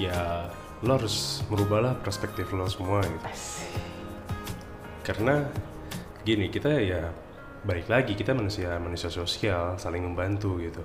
ya 0.00 0.48
lo 0.82 0.98
harus 0.98 1.46
merubahlah 1.46 1.94
perspektif 2.02 2.50
lo 2.50 2.66
semua 2.66 3.02
gitu 3.06 3.26
karena 5.02 5.46
gini 6.22 6.46
kita 6.50 6.70
ya 6.78 7.10
balik 7.62 7.86
lagi 7.86 8.12
kita 8.12 8.34
manusia 8.34 8.74
manusia 8.82 9.06
sosial 9.06 9.78
saling 9.78 10.02
membantu 10.02 10.58
gitu 10.58 10.82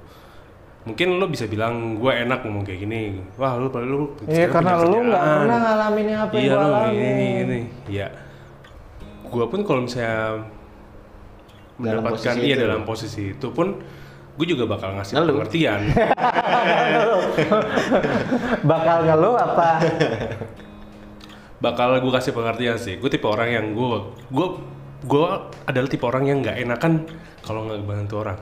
mungkin 0.85 1.17
lo 1.17 1.25
bisa 1.27 1.49
bilang 1.49 1.97
gue 1.97 2.11
enak 2.13 2.45
ngomong 2.45 2.63
kayak 2.63 2.79
gini 2.85 3.19
wah 3.35 3.57
lo 3.57 3.67
lu 3.73 4.13
Iya 4.23 4.47
karena 4.47 4.79
lu 4.79 5.09
nggak 5.09 5.23
pernah 5.25 5.57
ngalamin 5.59 6.07
apa 6.13 6.33
yang 6.37 6.45
iya 6.45 6.53
gua 6.53 6.61
lo 6.63 6.75
alamin. 6.77 6.95
ini 6.95 7.27
ini 7.43 7.59
ya 7.91 8.07
gue 9.27 9.45
pun 9.49 9.59
kalau 9.65 9.81
misalnya 9.83 10.47
Dalam 11.77 12.01
mendapatkan 12.01 12.35
iya 12.39 12.55
itu. 12.55 12.63
dalam 12.63 12.81
posisi 12.87 13.23
itu 13.35 13.47
pun 13.51 13.67
gue 14.37 14.45
juga 14.45 14.69
bakal 14.69 14.93
ngasih 14.95 15.13
Ngeluh. 15.17 15.33
pengertian 15.41 15.81
Bakal 18.63 18.97
ngeluh 19.05 19.35
apa? 19.35 19.69
bakal 21.57 21.97
gue 21.97 22.11
kasih 22.13 22.37
pengertian 22.37 22.77
sih 22.77 23.01
gue 23.01 23.09
tipe 23.09 23.25
orang 23.25 23.49
yang 23.49 23.65
gue 23.73 23.97
gue 24.29 24.47
gue 24.99 25.27
adalah 25.63 25.87
tipe 25.87 26.01
orang 26.01 26.23
yang 26.25 26.37
nggak 26.41 26.57
enakan 26.57 27.05
kalau 27.41 27.65
nggak 27.65 27.83
bantu 27.83 28.15
orang. 28.21 28.37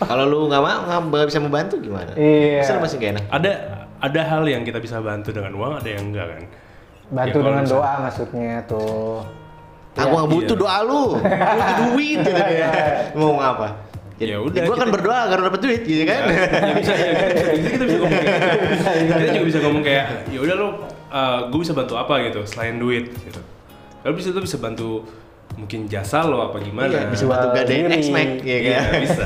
Kalau 0.00 0.24
lu 0.24 0.46
nggak 0.46 0.62
mau 0.62 0.80
nggak 1.02 1.28
bisa 1.28 1.38
membantu 1.38 1.76
gimana? 1.76 2.14
Iya. 2.14 2.62
Masa 2.62 2.72
lu 2.72 2.80
masih 2.80 2.96
gak 2.96 3.10
enak? 3.12 3.24
Ada 3.28 3.52
ada 4.00 4.20
hal 4.24 4.42
yang 4.46 4.62
kita 4.62 4.78
bisa 4.78 4.96
bantu 4.98 5.28
dengan 5.30 5.52
uang 5.52 5.72
ada 5.76 5.88
yang 5.88 6.04
enggak 6.08 6.26
kan? 6.30 6.42
Bantu 7.10 7.36
Ya, 7.36 7.44
dengan 7.44 7.64
doa 7.66 7.92
maksudnya 8.00 8.54
tuh. 8.64 9.20
aku 9.92 10.12
nggak 10.14 10.30
butuh 10.30 10.56
Iya. 10.56 10.62
doa 10.62 10.78
lu. 10.88 11.02
Butuh 11.18 11.74
duit 11.84 12.18
gitu. 12.22 12.30
Dia 12.32 12.70
mau 13.12 13.34
ngapa 13.36 13.68
Ya 14.20 14.36
udah, 14.36 14.62
gue 14.62 14.76
kan 14.76 14.88
berdoa 14.92 15.18
agar 15.26 15.38
dapat 15.42 15.60
duit 15.60 15.80
gitu 15.80 16.04
kan? 16.04 16.28
Ya 16.28 16.72
bisa 16.76 16.92
ya 16.92 17.12
kita, 17.16 17.72
kita 17.72 17.84
bisa 17.88 17.96
ngomong 17.98 18.12
kayak 18.14 18.36
gitu. 19.00 19.08
kita 19.10 19.32
juga 19.32 19.46
bisa 19.48 19.58
ngomong 19.60 19.82
kayak 19.82 20.04
ya 20.28 20.38
udah 20.38 20.54
lo 20.54 20.68
gue 21.48 21.60
bisa 21.60 21.72
bantu 21.72 21.94
apa 21.96 22.14
gitu 22.22 22.40
selain 22.44 22.76
duit 22.76 23.08
gitu 23.16 23.40
kalau 24.00 24.14
bisa 24.14 24.28
tuh 24.30 24.40
bisa 24.40 24.56
bantu 24.56 25.04
mungkin 25.50 25.84
jasa 25.84 26.22
lo 26.22 26.40
apa 26.44 26.56
gimana 26.58 26.88
Iya, 26.88 27.10
bisa 27.10 27.26
bantu 27.26 27.46
gadein 27.52 27.84
diri. 27.84 27.98
X-Mac, 28.00 28.28
ya 28.40 28.56
Iya, 28.56 28.80
kan? 28.80 29.00
bisa 29.02 29.22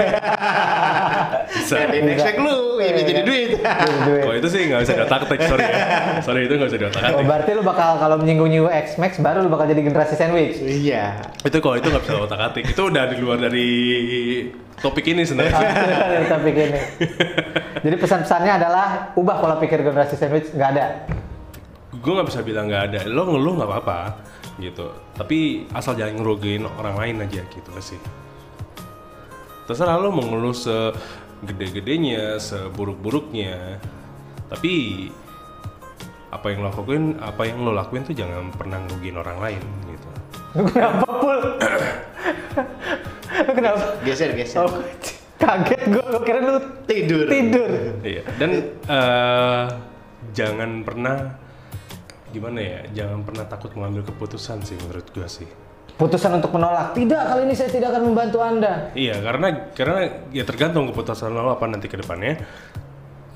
bisa 1.54 1.74
Gadein 1.78 2.06
X-Mac 2.10 2.36
lu, 2.38 2.56
ini 2.80 3.00
jadi 3.04 3.22
duit. 3.22 3.48
Jadi 3.54 3.98
duit. 4.08 4.22
kalau 4.22 4.34
itu 4.34 4.48
sih 4.48 4.60
nggak 4.64 4.80
bisa 4.82 4.92
diotak 4.94 5.20
atik 5.22 5.40
sorry 5.42 5.64
ya 5.64 5.76
sorry 6.20 6.40
itu 6.42 6.54
nggak 6.54 6.68
bisa 6.70 6.80
diotak 6.80 7.00
Oh, 7.04 7.08
atik 7.12 7.26
berarti 7.26 7.50
lu 7.52 7.62
bakal 7.62 7.90
kalau 7.98 8.16
menyinggung 8.16 8.50
X 8.66 8.96
Max 8.96 9.20
baru 9.20 9.38
lu 9.40 9.48
bakal 9.48 9.66
jadi 9.66 9.80
generasi 9.80 10.14
sandwich. 10.14 10.56
Iya. 10.58 11.22
itu 11.38 11.56
kalau 11.60 11.76
itu 11.76 11.86
nggak 11.86 12.02
bisa 12.02 12.14
otak 12.18 12.40
atik 12.42 12.64
itu 12.66 12.82
udah 12.82 13.04
di 13.04 13.16
luar 13.16 13.38
dari 13.38 13.68
topik 14.76 15.04
ini 15.06 15.22
sebenarnya 15.22 15.54
Ah, 15.54 16.24
Tapi 16.26 16.48
gini. 16.50 16.78
Jadi 17.80 17.96
pesan-pesannya 17.96 18.52
adalah 18.54 18.86
ubah 19.14 19.36
pola 19.38 19.56
pikir 19.56 19.80
generasi 19.82 20.16
sandwich 20.16 20.48
nggak 20.50 20.70
ada. 20.72 20.84
gue 21.94 22.12
nggak 22.12 22.26
bisa 22.26 22.40
bilang 22.40 22.66
nggak 22.66 22.82
ada 22.86 23.00
lo 23.06 23.24
ngeluh 23.26 23.54
nggak 23.54 23.70
apa-apa 23.70 23.98
gitu 24.58 24.94
tapi 25.18 25.66
asal 25.74 25.98
jangan 25.98 26.22
ngerugiin 26.22 26.62
orang 26.66 26.94
lain 26.94 27.16
aja 27.26 27.42
gitu 27.50 27.70
sih 27.82 27.98
terserah 29.66 29.98
lo 29.98 30.14
mau 30.14 30.22
ngeluh 30.22 30.54
segede-gedenya 30.54 32.38
seburuk-buruknya 32.38 33.82
tapi 34.46 35.08
apa 36.30 36.46
yang 36.50 36.66
lo 36.66 36.70
lakuin 36.70 37.04
apa 37.18 37.42
yang 37.46 37.62
lo 37.62 37.72
lakuin 37.74 38.02
tuh 38.06 38.14
jangan 38.14 38.50
pernah 38.54 38.78
ngerugiin 38.86 39.16
orang 39.18 39.38
lain 39.38 39.62
gitu 39.90 40.08
kenapa 40.54 41.06
pul? 41.18 41.38
kenapa? 43.34 43.98
Geser, 44.06 44.30
geser. 44.38 44.62
Oh, 44.62 44.70
kaget 45.34 45.82
gue, 45.90 46.04
gue 46.04 46.22
kira 46.22 46.38
lu 46.42 46.56
Tidur. 46.86 47.26
tidur. 47.26 47.70
iya 48.06 48.22
dan 48.38 48.50
eh, 48.86 49.64
jangan 50.34 50.86
pernah 50.86 51.43
gimana 52.34 52.58
ya 52.58 52.80
jangan 52.90 53.22
pernah 53.22 53.46
takut 53.46 53.70
mengambil 53.78 54.10
keputusan 54.10 54.66
sih 54.66 54.74
menurut 54.82 55.06
gue 55.14 55.28
sih 55.30 55.46
Putusan 55.94 56.42
untuk 56.42 56.50
menolak. 56.50 56.90
Tidak, 56.90 57.22
kali 57.22 57.46
ini 57.46 57.54
saya 57.54 57.70
tidak 57.70 57.94
akan 57.94 58.10
membantu 58.10 58.42
Anda. 58.42 58.90
Iya, 58.98 59.22
karena 59.22 59.70
karena 59.78 60.26
ya 60.34 60.42
tergantung 60.42 60.90
keputusan 60.90 61.30
lo 61.30 61.54
apa 61.54 61.70
nanti 61.70 61.86
ke 61.86 61.94
depannya. 61.94 62.42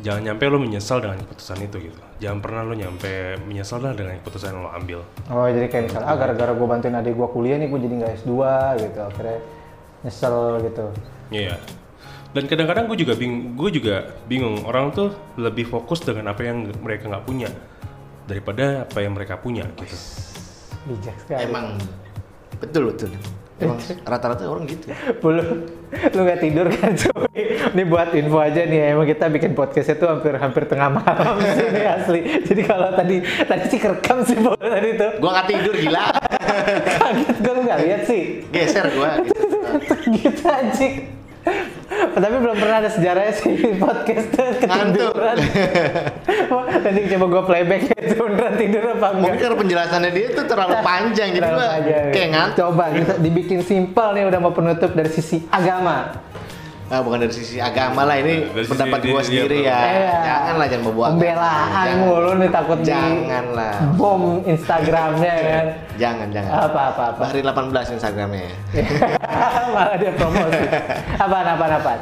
Jangan 0.02 0.26
nyampe 0.26 0.42
lo 0.50 0.58
menyesal 0.58 0.98
dengan 0.98 1.22
keputusan 1.22 1.58
itu 1.62 1.90
gitu. 1.90 2.00
Jangan 2.18 2.38
pernah 2.42 2.66
lo 2.66 2.74
nyampe 2.74 3.38
menyesal 3.46 3.78
lah 3.78 3.94
dengan 3.94 4.18
keputusan 4.18 4.58
yang 4.58 4.66
lo 4.66 4.74
ambil. 4.74 5.06
Oh, 5.30 5.46
jadi 5.46 5.70
kayak 5.70 5.84
misalnya, 5.90 6.06
ah 6.10 6.16
gara-gara 6.18 6.50
gue 6.50 6.66
bantuin 6.66 6.98
adik 6.98 7.14
gue 7.14 7.28
kuliah 7.30 7.62
nih, 7.62 7.70
gue 7.70 7.78
jadi 7.78 7.94
nggak 7.94 8.12
S2 8.26 8.34
gitu. 8.82 8.98
Akhirnya 9.06 9.38
nyesel 10.02 10.36
gitu. 10.66 10.86
Iya. 11.30 11.54
Dan 12.34 12.44
kadang-kadang 12.50 12.90
gue 12.90 12.98
juga 13.06 13.14
bing, 13.14 13.54
gue 13.54 13.70
juga 13.70 13.96
bingung 14.26 14.66
orang 14.66 14.90
tuh 14.90 15.14
lebih 15.38 15.70
fokus 15.70 16.02
dengan 16.02 16.34
apa 16.34 16.42
yang 16.42 16.74
mereka 16.82 17.06
nggak 17.06 17.22
punya 17.22 17.50
daripada 18.28 18.84
apa 18.84 18.98
yang 19.00 19.16
mereka 19.16 19.40
punya 19.40 19.64
gitu. 19.80 19.96
Bijak 20.84 21.16
sekali. 21.24 21.48
Emang 21.48 21.80
betul 22.60 22.92
betul. 22.92 23.10
Emang 23.58 23.74
rata-rata 24.06 24.46
orang 24.46 24.70
gitu. 24.70 24.86
Belum, 25.18 25.66
lu 26.14 26.20
nggak 26.22 26.38
tidur 26.38 26.70
kan 26.70 26.94
cuy? 26.94 27.42
Ini 27.74 27.82
buat 27.90 28.14
info 28.14 28.38
aja 28.38 28.62
nih, 28.62 28.94
emang 28.94 29.02
kita 29.02 29.26
bikin 29.26 29.58
podcast 29.58 29.98
itu 29.98 30.06
hampir 30.06 30.38
hampir 30.38 30.62
tengah 30.70 30.94
malam 30.94 31.42
sih 31.42 31.66
ini 31.66 31.82
asli. 31.82 32.20
Jadi 32.46 32.62
kalau 32.62 32.94
tadi 32.94 33.18
tadi 33.18 33.64
sih 33.66 33.80
kerekam 33.82 34.22
sih 34.22 34.38
Bol, 34.38 34.54
tadi 34.54 34.94
tuh. 34.94 35.10
Gua 35.18 35.30
nggak 35.34 35.48
tidur 35.50 35.74
gila. 35.74 36.06
Kaget 37.02 37.36
gue 37.42 37.52
lu 37.58 37.60
nggak 37.66 37.80
lihat 37.82 38.02
sih. 38.06 38.22
Geser 38.54 38.86
gua. 38.94 39.10
Gitu. 39.26 39.42
gitu 40.22 40.42
anjing. 40.46 40.94
Tapi 42.22 42.36
belum 42.38 42.56
pernah 42.56 42.76
ada 42.84 42.90
sejarahnya 42.92 43.34
sih 43.34 43.54
podcast 43.82 44.28
ketiduran. 44.34 45.36
Nanti 46.84 47.00
coba 47.16 47.26
gue 47.26 47.42
playback 47.44 47.82
itu 47.96 48.14
beneran 48.16 48.54
tidur 48.56 48.82
apa 48.94 49.06
enggak? 49.12 49.22
Mungkin 49.22 49.38
karena 49.40 49.56
penjelasannya 49.58 50.10
dia 50.14 50.26
tuh 50.32 50.44
terlalu 50.46 50.74
panjang 50.80 51.28
jadi 51.34 51.48
panjang. 51.48 52.06
kayak 52.14 52.28
ngantuk. 52.32 52.56
Coba 52.58 52.84
kita 52.94 53.14
dibikin 53.20 53.60
simpel 53.64 54.08
nih 54.16 54.24
udah 54.28 54.40
mau 54.40 54.52
penutup 54.54 54.90
dari 54.94 55.10
sisi 55.10 55.44
agama. 55.50 56.27
Ah, 56.88 57.04
bukan 57.04 57.20
dari 57.20 57.28
sisi 57.30 57.60
agama 57.60 58.08
lah 58.08 58.16
ini 58.16 58.48
Dari 58.48 58.64
pendapat 58.64 58.98
dia 59.04 59.20
sendiri 59.20 59.58
ya. 59.60 59.76
Iya. 59.76 60.12
Janganlah 60.24 60.66
jangan 60.66 60.84
agama. 60.88 61.06
Pembelaan 61.12 61.68
Jangan. 61.68 61.96
mulu 62.00 62.30
nih 62.34 62.48
takut 62.48 62.78
di 62.80 62.88
Janganlah. 62.88 63.74
bom 63.92 64.22
Instagramnya 64.42 65.34
kan. 65.36 65.66
Jangan 66.00 66.26
jangan. 66.32 66.50
Apa 66.64 66.80
apa 66.88 67.02
apa. 67.12 67.20
Bahri 67.28 67.40
18 67.44 67.94
Instagramnya. 67.94 68.50
Malah 69.76 69.96
dia 70.00 70.12
promosi. 70.16 70.64
Apaan 71.14 71.46
apaan 71.46 71.72
apaan. 71.76 72.00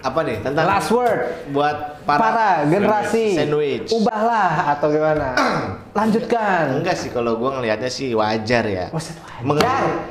Apa 0.00 0.18
nih 0.24 0.36
tentang 0.40 0.64
Last 0.64 0.90
word. 0.90 1.20
buat 1.52 1.76
para, 2.02 2.18
Para, 2.18 2.48
generasi 2.66 3.36
sandwich. 3.36 3.92
ubahlah 3.92 4.74
atau 4.74 4.90
gimana? 4.90 5.36
Lanjutkan. 5.98 6.82
Enggak 6.82 6.96
sih 6.98 7.12
kalau 7.12 7.38
gua 7.38 7.60
ngelihatnya 7.60 7.86
sih 7.86 8.10
wajar 8.16 8.64
ya. 8.66 8.88
Wajar. 8.90 9.14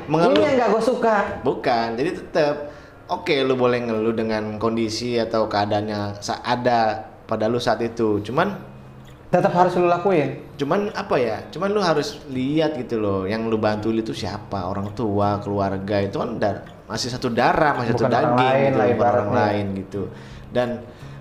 mengeluh. 0.08 0.32
Ini 0.32 0.40
yang 0.40 0.54
gak 0.56 0.68
gue 0.72 0.82
suka. 0.88 1.16
Bukan, 1.42 1.98
jadi 1.98 2.10
tetap 2.16 2.70
oke 3.10 3.34
lu 3.42 3.58
boleh 3.58 3.82
ngeluh 3.82 4.14
dengan 4.14 4.56
kondisi 4.56 5.18
atau 5.18 5.50
keadaannya 5.50 6.22
ada 6.46 6.78
pada 7.26 7.44
lu 7.50 7.58
saat 7.58 7.82
itu. 7.82 8.22
Cuman 8.22 8.70
Tetap 9.30 9.54
harus 9.54 9.78
lu 9.78 9.86
lakuin. 9.86 10.42
cuman 10.58 10.90
apa 10.90 11.14
ya? 11.14 11.38
Cuman 11.54 11.70
lu 11.70 11.78
harus 11.78 12.18
lihat 12.34 12.74
gitu 12.74 12.98
loh, 12.98 13.30
yang 13.30 13.46
lu 13.46 13.62
bantu 13.62 13.94
itu 13.94 14.10
siapa? 14.10 14.66
Orang 14.66 14.90
tua, 14.90 15.38
keluarga 15.38 16.02
itu 16.02 16.18
kan 16.18 16.34
dar- 16.42 16.66
masih 16.90 17.14
satu 17.14 17.30
darah, 17.30 17.78
masih 17.78 17.94
Bukan 17.94 18.10
satu 18.10 18.10
orang 18.10 18.34
daging 18.34 18.34
lain 18.34 18.72
gitu, 18.74 18.82
bukan 18.90 19.06
orang 19.06 19.30
ibaratnya. 19.30 19.38
lain 19.38 19.64
gitu. 19.78 20.02
Dan 20.50 20.68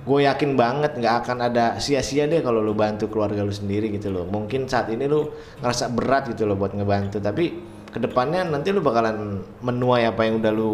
gue 0.10 0.20
yakin 0.26 0.52
banget 0.58 0.92
nggak 0.98 1.16
akan 1.22 1.38
ada 1.54 1.78
sia-sia 1.78 2.26
deh 2.26 2.42
kalau 2.42 2.66
lu 2.66 2.74
bantu 2.74 3.06
keluarga 3.14 3.46
lu 3.46 3.54
sendiri 3.54 3.94
gitu 3.94 4.10
loh. 4.10 4.26
Mungkin 4.26 4.66
saat 4.66 4.90
ini 4.90 5.06
lu 5.06 5.30
ngerasa 5.62 5.94
berat 5.94 6.34
gitu 6.34 6.50
loh 6.50 6.58
buat 6.58 6.74
ngebantu, 6.74 7.22
tapi 7.22 7.54
ke 7.90 7.98
depannya 7.98 8.46
nanti 8.46 8.70
lu 8.70 8.86
bakalan 8.86 9.42
menuai 9.66 10.06
apa 10.06 10.22
yang 10.26 10.38
udah 10.38 10.52
lu 10.54 10.74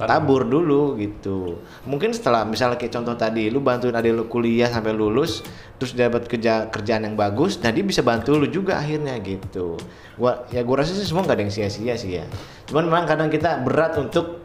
tabur 0.00 0.48
dulu 0.48 0.96
gitu. 0.96 1.60
Mungkin 1.84 2.16
setelah 2.16 2.48
misalnya 2.48 2.80
kayak 2.80 2.96
contoh 2.96 3.12
tadi, 3.16 3.52
lu 3.52 3.60
bantuin 3.60 3.92
adik 3.92 4.16
lu 4.16 4.24
kuliah 4.26 4.72
sampai 4.72 4.96
lulus, 4.96 5.44
terus 5.76 5.92
dapat 5.92 6.24
kerja 6.24 6.72
kerjaan 6.72 7.04
yang 7.04 7.16
bagus, 7.16 7.60
nah 7.60 7.68
dia 7.68 7.84
bisa 7.84 8.00
bantu 8.00 8.40
lu 8.40 8.48
juga 8.48 8.80
akhirnya 8.80 9.20
gitu. 9.20 9.76
Gua 10.16 10.48
ya 10.48 10.64
gua 10.64 10.80
rasa 10.80 10.96
sih 10.96 11.04
semua 11.04 11.28
nggak 11.28 11.36
ada 11.36 11.42
yang 11.44 11.52
sia-sia 11.52 11.94
sih 11.94 12.18
ya. 12.18 12.24
Cuman 12.66 12.88
memang 12.88 13.04
kadang 13.04 13.28
kita 13.28 13.60
berat 13.60 13.94
untuk 14.00 14.40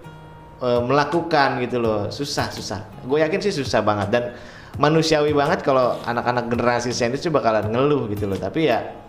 eh, 0.61 0.81
melakukan 0.83 1.63
gitu 1.63 1.79
loh, 1.79 2.11
susah 2.11 2.51
susah. 2.51 2.85
Gue 3.07 3.23
yakin 3.23 3.39
sih 3.41 3.55
susah 3.55 3.81
banget 3.81 4.07
dan 4.13 4.23
manusiawi 4.77 5.33
banget 5.35 5.65
kalau 5.65 5.99
anak-anak 6.07 6.47
generasi 6.47 6.93
sandwich 6.95 7.25
bakalan 7.33 7.67
ngeluh 7.71 8.07
gitu 8.11 8.29
loh. 8.29 8.37
Tapi 8.37 8.69
ya 8.69 9.00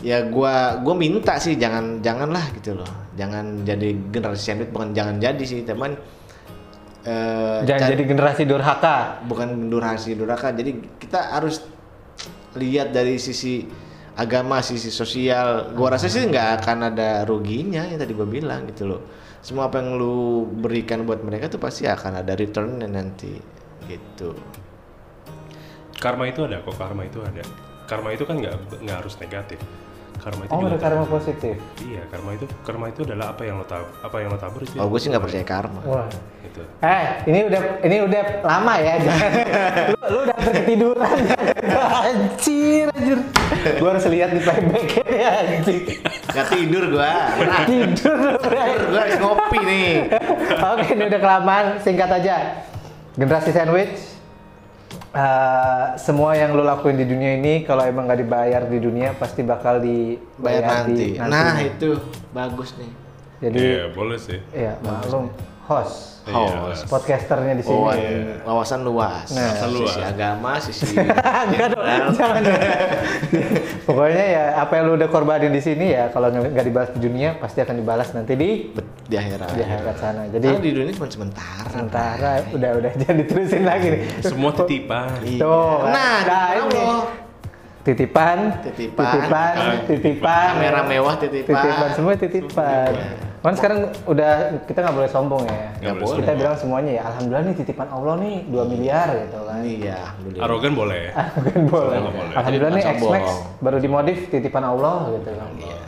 ya 0.00 0.22
gua 0.26 0.78
gua 0.78 0.94
minta 0.94 1.36
sih 1.36 1.58
jangan 1.58 1.98
janganlah 1.98 2.54
gitu 2.54 2.78
loh 2.78 2.86
jangan 3.18 3.66
jadi 3.66 3.98
generasi 4.14 4.42
sandwich 4.42 4.70
bukan 4.70 4.94
jangan 4.94 5.18
jadi 5.18 5.42
sih 5.42 5.66
teman 5.66 5.98
eh, 7.02 7.58
Jangan 7.66 7.80
cari- 7.82 7.92
jadi 7.98 8.02
generasi 8.06 8.42
durhaka. 8.44 9.22
bukan 9.26 9.66
durasi 9.66 10.14
durhaka 10.14 10.54
jadi 10.54 10.70
kita 10.96 11.34
harus 11.34 11.66
lihat 12.54 12.90
dari 12.90 13.18
sisi 13.18 13.66
agama 14.14 14.62
sisi 14.62 14.90
sosial 14.90 15.74
gua 15.74 15.94
rasa 15.94 16.06
sih 16.06 16.26
nggak 16.26 16.62
akan 16.62 16.78
ada 16.90 17.22
ruginya 17.22 17.86
yang 17.86 17.98
tadi 17.98 18.14
gua 18.14 18.26
bilang 18.26 18.66
gitu 18.66 18.86
loh 18.86 19.02
semua 19.38 19.66
apa 19.66 19.78
yang 19.78 19.94
lu 19.94 20.46
berikan 20.50 21.02
buat 21.02 21.22
mereka 21.22 21.46
tuh 21.46 21.62
pasti 21.62 21.86
akan 21.86 22.22
ada 22.22 22.34
returnnya 22.34 22.86
nanti 22.86 23.30
gitu 23.86 24.34
Karma 25.98 26.30
itu 26.30 26.46
ada 26.46 26.62
kok, 26.62 26.78
karma 26.78 27.02
itu 27.02 27.18
ada. 27.18 27.42
Karma 27.90 28.14
itu 28.14 28.22
kan 28.22 28.38
nggak 28.38 28.54
nggak 28.86 28.96
harus 29.02 29.18
negatif. 29.18 29.58
Karma 30.18 30.42
itu 30.42 30.50
Oh, 30.50 30.58
juga 30.58 30.70
ada 30.70 30.78
karma 30.80 31.04
positif. 31.06 31.54
Iya, 31.78 32.02
karma 32.06 32.30
itu 32.32 32.44
karma 32.62 32.84
itu 32.88 33.00
adalah 33.02 33.26
apa 33.30 33.42
yang 33.42 33.56
lo 33.56 33.64
tab 33.64 33.86
apa 33.98 34.16
yang 34.18 34.28
lo 34.28 34.36
tabur 34.36 34.60
itu. 34.60 34.74
oh 34.74 34.86
gue 34.86 34.98
sih 34.98 35.08
nggak 35.08 35.22
percaya 35.22 35.44
karma 35.44 35.80
Wah. 35.82 36.06
Itu. 36.40 36.62
Eh, 36.80 37.04
ini 37.26 37.38
udah 37.44 37.60
ini 37.80 37.96
udah 38.02 38.22
lama 38.42 38.74
ya. 38.76 38.94
Jangan, 38.98 39.30
lu, 39.90 39.98
lu 40.04 40.18
udah 40.24 40.36
ketiduran. 40.42 41.18
anjir, 42.02 42.86
anjir. 42.90 43.18
Gua 43.76 43.88
harus 43.90 44.06
lihat 44.06 44.30
di 44.30 44.40
playback 44.40 44.86
ya, 45.04 45.30
anjir. 45.40 45.78
nggak 46.28 46.46
tidur 46.50 46.84
gua 46.88 47.10
berat 47.34 47.64
Tidur 47.64 48.18
harus 48.92 49.16
ngopi 49.18 49.58
nih 49.60 49.90
Oke, 50.58 50.86
ini 50.92 51.04
udah 51.06 51.20
kelamaan. 51.20 51.66
Singkat 51.78 52.10
aja. 52.12 52.36
Generasi 53.14 53.50
sandwich. 53.50 54.17
Eh, 55.14 55.86
semua 55.96 56.36
yang 56.36 56.52
lo 56.52 56.62
lakuin 56.62 56.96
di 56.96 57.06
dunia 57.08 57.36
ini 57.36 57.64
kalau 57.64 57.84
emang 57.84 58.04
nggak 58.08 58.20
dibayar 58.20 58.62
di 58.68 58.78
dunia 58.78 59.16
pasti 59.16 59.40
bakal 59.42 59.80
dibayar 59.80 60.62
bayar 60.64 60.84
nanti. 60.84 61.16
di 61.16 61.20
Nah 61.20 61.56
itu 61.60 61.88
bagus 62.30 62.74
nih. 62.76 62.92
Jadi 63.38 63.58
Iya, 63.62 63.84
boleh 63.94 64.18
sih. 64.18 64.38
ya 64.50 64.74
maklum 64.82 65.30
host 65.68 66.18
Iya. 66.28 66.60
Host. 66.60 66.84
podcasternya 66.92 67.56
di 67.56 67.64
sini. 67.64 67.72
Oh, 67.72 67.88
wawasan 68.44 68.84
luas. 68.84 69.32
Nah. 69.32 69.48
Wawasan 69.48 69.70
luas. 69.72 69.88
Sisi 69.88 70.02
agama, 70.04 70.52
sisi 70.60 70.84
Enggak 71.48 71.68
dong, 71.72 71.84
jangan. 72.12 72.42
Pokoknya 73.88 74.24
ya 74.28 74.44
apa 74.58 74.72
yang 74.76 74.84
lu 74.84 75.00
udah 75.00 75.08
korbanin 75.08 75.48
di 75.48 75.62
sini 75.62 75.88
ya 75.88 76.12
kalau 76.12 76.28
nggak 76.28 76.52
dibalas 76.62 76.92
di 76.92 77.00
dunia 77.00 77.32
pasti 77.34 77.64
akan 77.64 77.80
dibalas 77.80 78.12
nanti 78.12 78.36
di 78.36 78.50
di 79.08 79.16
akhirat. 79.16 79.48
di 79.50 79.62
akhirat 79.62 79.96
sana. 79.96 80.20
Karena 80.22 80.34
Jadi 80.36 80.48
di 80.60 80.70
dunia 80.70 80.92
cuma 80.92 81.08
sementara. 81.08 81.68
sementara 81.70 82.30
udah 82.52 82.70
udah 82.76 82.92
jangan 83.00 83.16
diterusin 83.16 83.62
lagi 83.64 83.86
nih. 83.88 84.00
Semua 84.20 84.50
titipan. 84.54 85.08
Iya. 85.24 85.40
Tuh, 85.40 85.76
Nah, 85.86 86.16
nah 86.22 86.46
di 86.46 86.60
ini 86.60 86.76
Allah. 86.78 87.00
titipan, 87.80 88.38
Titipan. 88.68 89.06
titipan, 89.08 89.52
titipan, 89.88 90.48
Kamera 90.52 90.80
mewah 90.84 91.14
titipan. 91.16 91.56
titipan 91.56 91.88
semua 91.94 92.12
titipan. 92.14 92.92
Kan 93.38 93.54
sekarang 93.54 93.78
udah 94.04 94.32
kita 94.66 94.78
nggak 94.80 94.96
boleh 94.96 95.06
sombong 95.08 95.42
ya. 95.46 95.60
Nggak 95.80 95.96
boleh 95.96 96.16
kita 96.18 96.32
bilang 96.34 96.56
semuanya 96.56 96.90
ya, 96.92 97.02
alhamdulillah 97.06 97.44
nih 97.46 97.56
titipan 97.56 97.88
Allah 97.88 98.14
nih 98.18 98.34
2 98.44 98.66
miliar 98.66 99.08
gitu 99.16 99.38
kan. 99.40 99.60
Iya. 99.62 99.98
Arogan 100.38 100.72
boleh. 100.74 101.02
Kan 101.46 101.62
boleh. 101.64 101.98
Boleh. 102.02 102.34
Alhamdulillah 102.34 102.72
nih 102.72 102.84
X-Max 102.88 103.22
sombong. 103.22 103.38
baru 103.58 103.76
dimodif 103.78 104.18
titipan 104.26 104.64
Allah 104.64 104.96
gitu 105.12 105.30
kan. 105.30 105.50
Iya. 105.54 105.78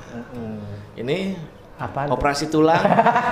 Ini 0.97 1.19
Apaan? 1.81 2.13
operasi 2.13 2.45
tulang 2.47 2.77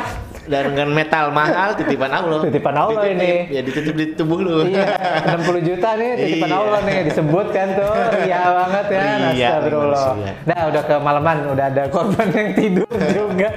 dan 0.50 0.72
dengan 0.72 0.88
metal 0.90 1.28
mahal 1.30 1.76
titipan 1.76 2.08
Allah. 2.08 2.40
Titipan 2.42 2.74
Allah 2.74 3.02
Dititip, 3.04 3.14
ini. 3.14 3.32
Ya 3.52 3.60
dititip 3.60 3.94
di 3.94 4.06
tubuh 4.16 4.40
lu. 4.40 4.64
Iya, 4.64 4.98
60 5.36 5.62
juta 5.62 5.88
nih 5.94 6.10
titipan 6.16 6.50
Iya. 6.50 6.58
Allah 6.58 6.78
nih 6.82 6.96
disebut 7.06 7.46
kan 7.52 7.68
tuh. 7.70 7.92
Ria 8.18 8.42
banget 8.50 8.86
ya. 8.88 9.00
Ria, 9.30 9.48
Astagfirullah. 9.52 10.06
Nah, 10.42 10.60
udah 10.64 10.82
kemalaman, 10.82 11.36
udah 11.52 11.66
ada 11.68 11.82
korban 11.86 12.28
yang 12.32 12.50
tidur 12.52 12.88
juga. 13.20 13.50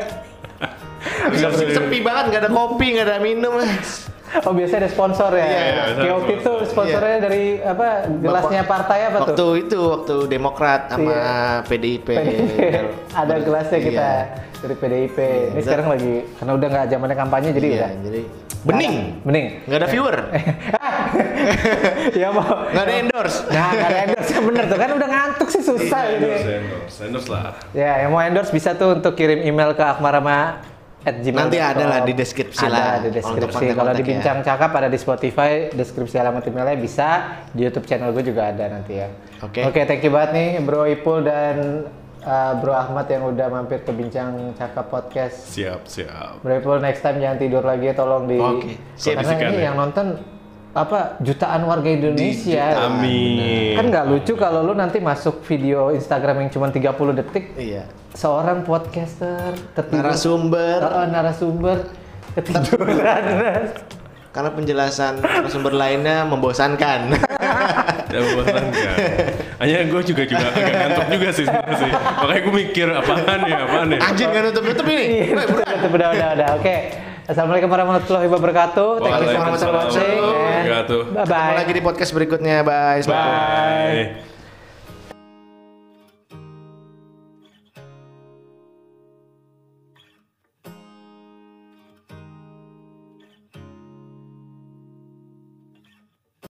Sepi, 1.31 1.71
sepi 1.71 1.97
banget, 1.99 2.23
nggak 2.29 2.41
ada 2.41 2.51
kopi, 2.51 2.86
nggak 2.93 3.05
ada 3.05 3.17
minum. 3.17 3.53
Oh, 4.41 4.55
biasanya 4.55 4.88
ada 4.88 4.89
sponsor 4.89 5.27
ya. 5.31 5.43
Iya, 5.43 5.60
iya, 5.60 5.84
Kayak 5.93 6.13
waktu 6.15 6.31
itu 6.31 6.51
sponsor. 6.63 6.71
sponsornya 6.71 7.17
dari 7.19 7.43
apa? 7.60 7.88
Gelasnya 8.07 8.62
partai 8.63 8.99
apa 9.05 9.17
waktu 9.21 9.34
tuh? 9.36 9.53
itu 9.57 9.75
waktu 9.77 10.15
Demokrat 10.25 10.81
sama 10.88 11.12
Iya. 11.12 11.27
PDIP. 11.67 12.07
PDIP. 12.07 12.55
ada 13.21 13.36
gelasnya 13.38 13.79
kita 13.81 14.07
Iya. 14.23 14.25
dari 14.57 14.75
PDIP. 14.77 15.17
Ini 15.19 15.51
Iya. 15.51 15.62
sekarang 15.62 15.88
lagi 15.91 16.13
karena 16.34 16.51
udah 16.55 16.67
nggak 16.69 16.86
zamannya 16.88 17.17
kampanye 17.17 17.49
jadi 17.51 17.67
Iya, 17.67 17.75
udah. 17.75 17.91
jadi 18.01 18.21
bening. 18.62 18.95
Bening. 19.21 19.47
Nggak 19.67 19.77
ada 19.77 19.89
viewer, 19.89 20.15
ya 22.13 22.27
mau. 22.29 22.45
nggak 22.67 22.84
ada 22.84 22.93
endorse. 22.95 23.38
Nah, 23.47 23.67
nggak 23.69 23.89
ada 23.89 23.99
endorse 24.05 24.31
yang 24.31 24.45
bener 24.45 24.63
tuh 24.65 24.77
kan 24.77 24.89
udah 24.93 25.10
ngantuk 25.10 25.47
sih 25.49 25.62
susah 25.62 26.01
ini. 26.07 26.23
Endorse, 26.23 26.49
endorse, 26.55 26.97
endorse 27.03 27.29
lah. 27.29 27.43
Ya, 27.71 27.91
yang 27.99 28.12
mau 28.12 28.21
endorse 28.21 28.47
bisa 28.49 28.73
tuh 28.73 28.95
untuk 28.95 29.13
kirim 29.13 29.41
email 29.41 29.73
ke 29.73 29.84
akmarama 29.84 30.62
at 31.01 31.15
gmail.com. 31.17 31.49
Nanti 31.49 31.57
ada 31.57 31.83
lah 31.89 31.99
di 32.05 32.13
deskripsi 32.13 32.65
ada 32.65 32.73
lah. 32.73 32.91
di 33.01 33.09
Untuk 33.09 33.49
deskripsi. 33.49 33.65
Kalau 33.73 33.93
di 33.93 34.03
ya. 34.03 34.07
bincang 34.13 34.37
cakap 34.45 34.71
ada 34.77 34.89
di 34.89 34.99
Spotify, 35.01 35.51
deskripsi 35.73 36.15
alamat 36.21 36.43
emailnya 36.45 36.77
bisa. 36.77 37.09
Di 37.49 37.65
YouTube 37.65 37.89
channel 37.89 38.13
gue 38.13 38.23
juga 38.25 38.53
ada 38.53 38.69
nanti 38.69 39.01
ya. 39.01 39.09
Oke. 39.41 39.65
Oke, 39.65 39.81
thank 39.89 40.05
you 40.05 40.13
banget 40.13 40.31
nih 40.37 40.49
Bro 40.61 40.85
Ipul 40.85 41.25
dan 41.25 41.89
uh, 42.21 42.53
Bro 42.61 42.73
Ahmad 42.77 43.09
yang 43.09 43.25
udah 43.33 43.47
mampir 43.49 43.81
ke 43.81 43.89
bincang 43.89 44.53
cakap 44.53 44.93
podcast. 44.93 45.49
Siap, 45.49 45.89
siap. 45.89 46.45
Bro 46.45 46.61
Ipul 46.61 46.77
next 46.77 47.01
time 47.01 47.17
jangan 47.17 47.37
tidur 47.41 47.65
lagi 47.65 47.89
ya, 47.89 47.93
tolong 47.97 48.29
di 48.29 48.37
Oke. 48.37 48.77
Karena 48.77 48.97
Siap, 49.01 49.15
bisikan 49.25 49.49
ini 49.49 49.57
ya. 49.57 49.65
yang 49.73 49.75
nonton 49.81 50.07
apa 50.71 51.19
jutaan 51.19 51.67
warga 51.67 51.91
Indonesia. 51.91 52.88
Amin. 52.88 53.75
Kan 53.75 53.91
nggak 53.91 54.05
lucu 54.07 54.34
kalau 54.34 54.63
lu 54.63 54.71
nanti 54.71 55.03
masuk 55.03 55.43
video 55.43 55.91
Instagram 55.91 56.47
yang 56.47 56.49
cuma 56.49 56.71
30 56.71 56.88
detik 57.13 57.51
Iya. 57.60 57.84
seorang 58.15 58.63
podcaster 58.63 59.51
tertidur 59.75 60.07
Narasumber. 60.07 60.79
Oh, 60.79 61.05
narasumber 61.07 61.77
ketiduran 62.31 63.23
Karena 64.31 64.47
penjelasan 64.47 65.19
narasumber 65.19 65.75
lainnya 65.75 66.23
membosankan. 66.23 66.99
Ya 68.12 68.19
membosankan. 68.19 68.95
Hanya 69.55 69.88
gue 69.88 70.01
juga 70.03 70.23
juga 70.27 70.43
agak 70.51 70.67
ngantuk 70.67 71.07
juga 71.15 71.29
sih 71.31 71.45
sebenarnya 71.47 71.75
sih. 71.79 71.91
Makanya 71.95 72.41
gue 72.43 72.53
mikir 72.60 72.88
apaan 72.91 73.39
ya, 73.47 73.57
apaan 73.63 73.88
ya. 73.88 73.99
Anjir 74.03 74.27
nggak 74.27 74.43
nutup-nutup 74.51 74.86
ini. 74.91 75.05
Iya, 75.07 75.23
udah, 75.31 75.45
udah, 75.95 76.10
udah, 76.12 76.29
udah. 76.36 76.49
Oke. 76.60 76.75
Assalamualaikum 77.32 77.72
warahmatullahi 77.72 78.28
wabarakatuh. 78.28 78.88
Thank 79.00 79.24
you 79.24 79.30
so 79.32 79.39
much 79.39 79.63
for 79.63 79.72
watching. 79.72 80.20
wabarakatuh. 80.20 81.00
Bye 81.15 81.24
Ketemu 81.24 81.32
bye. 81.48 81.56
lagi 81.63 81.72
di 81.72 81.82
podcast 81.82 82.12
berikutnya. 82.12 82.58
Bye. 82.60 83.00
Bye. 83.08 84.31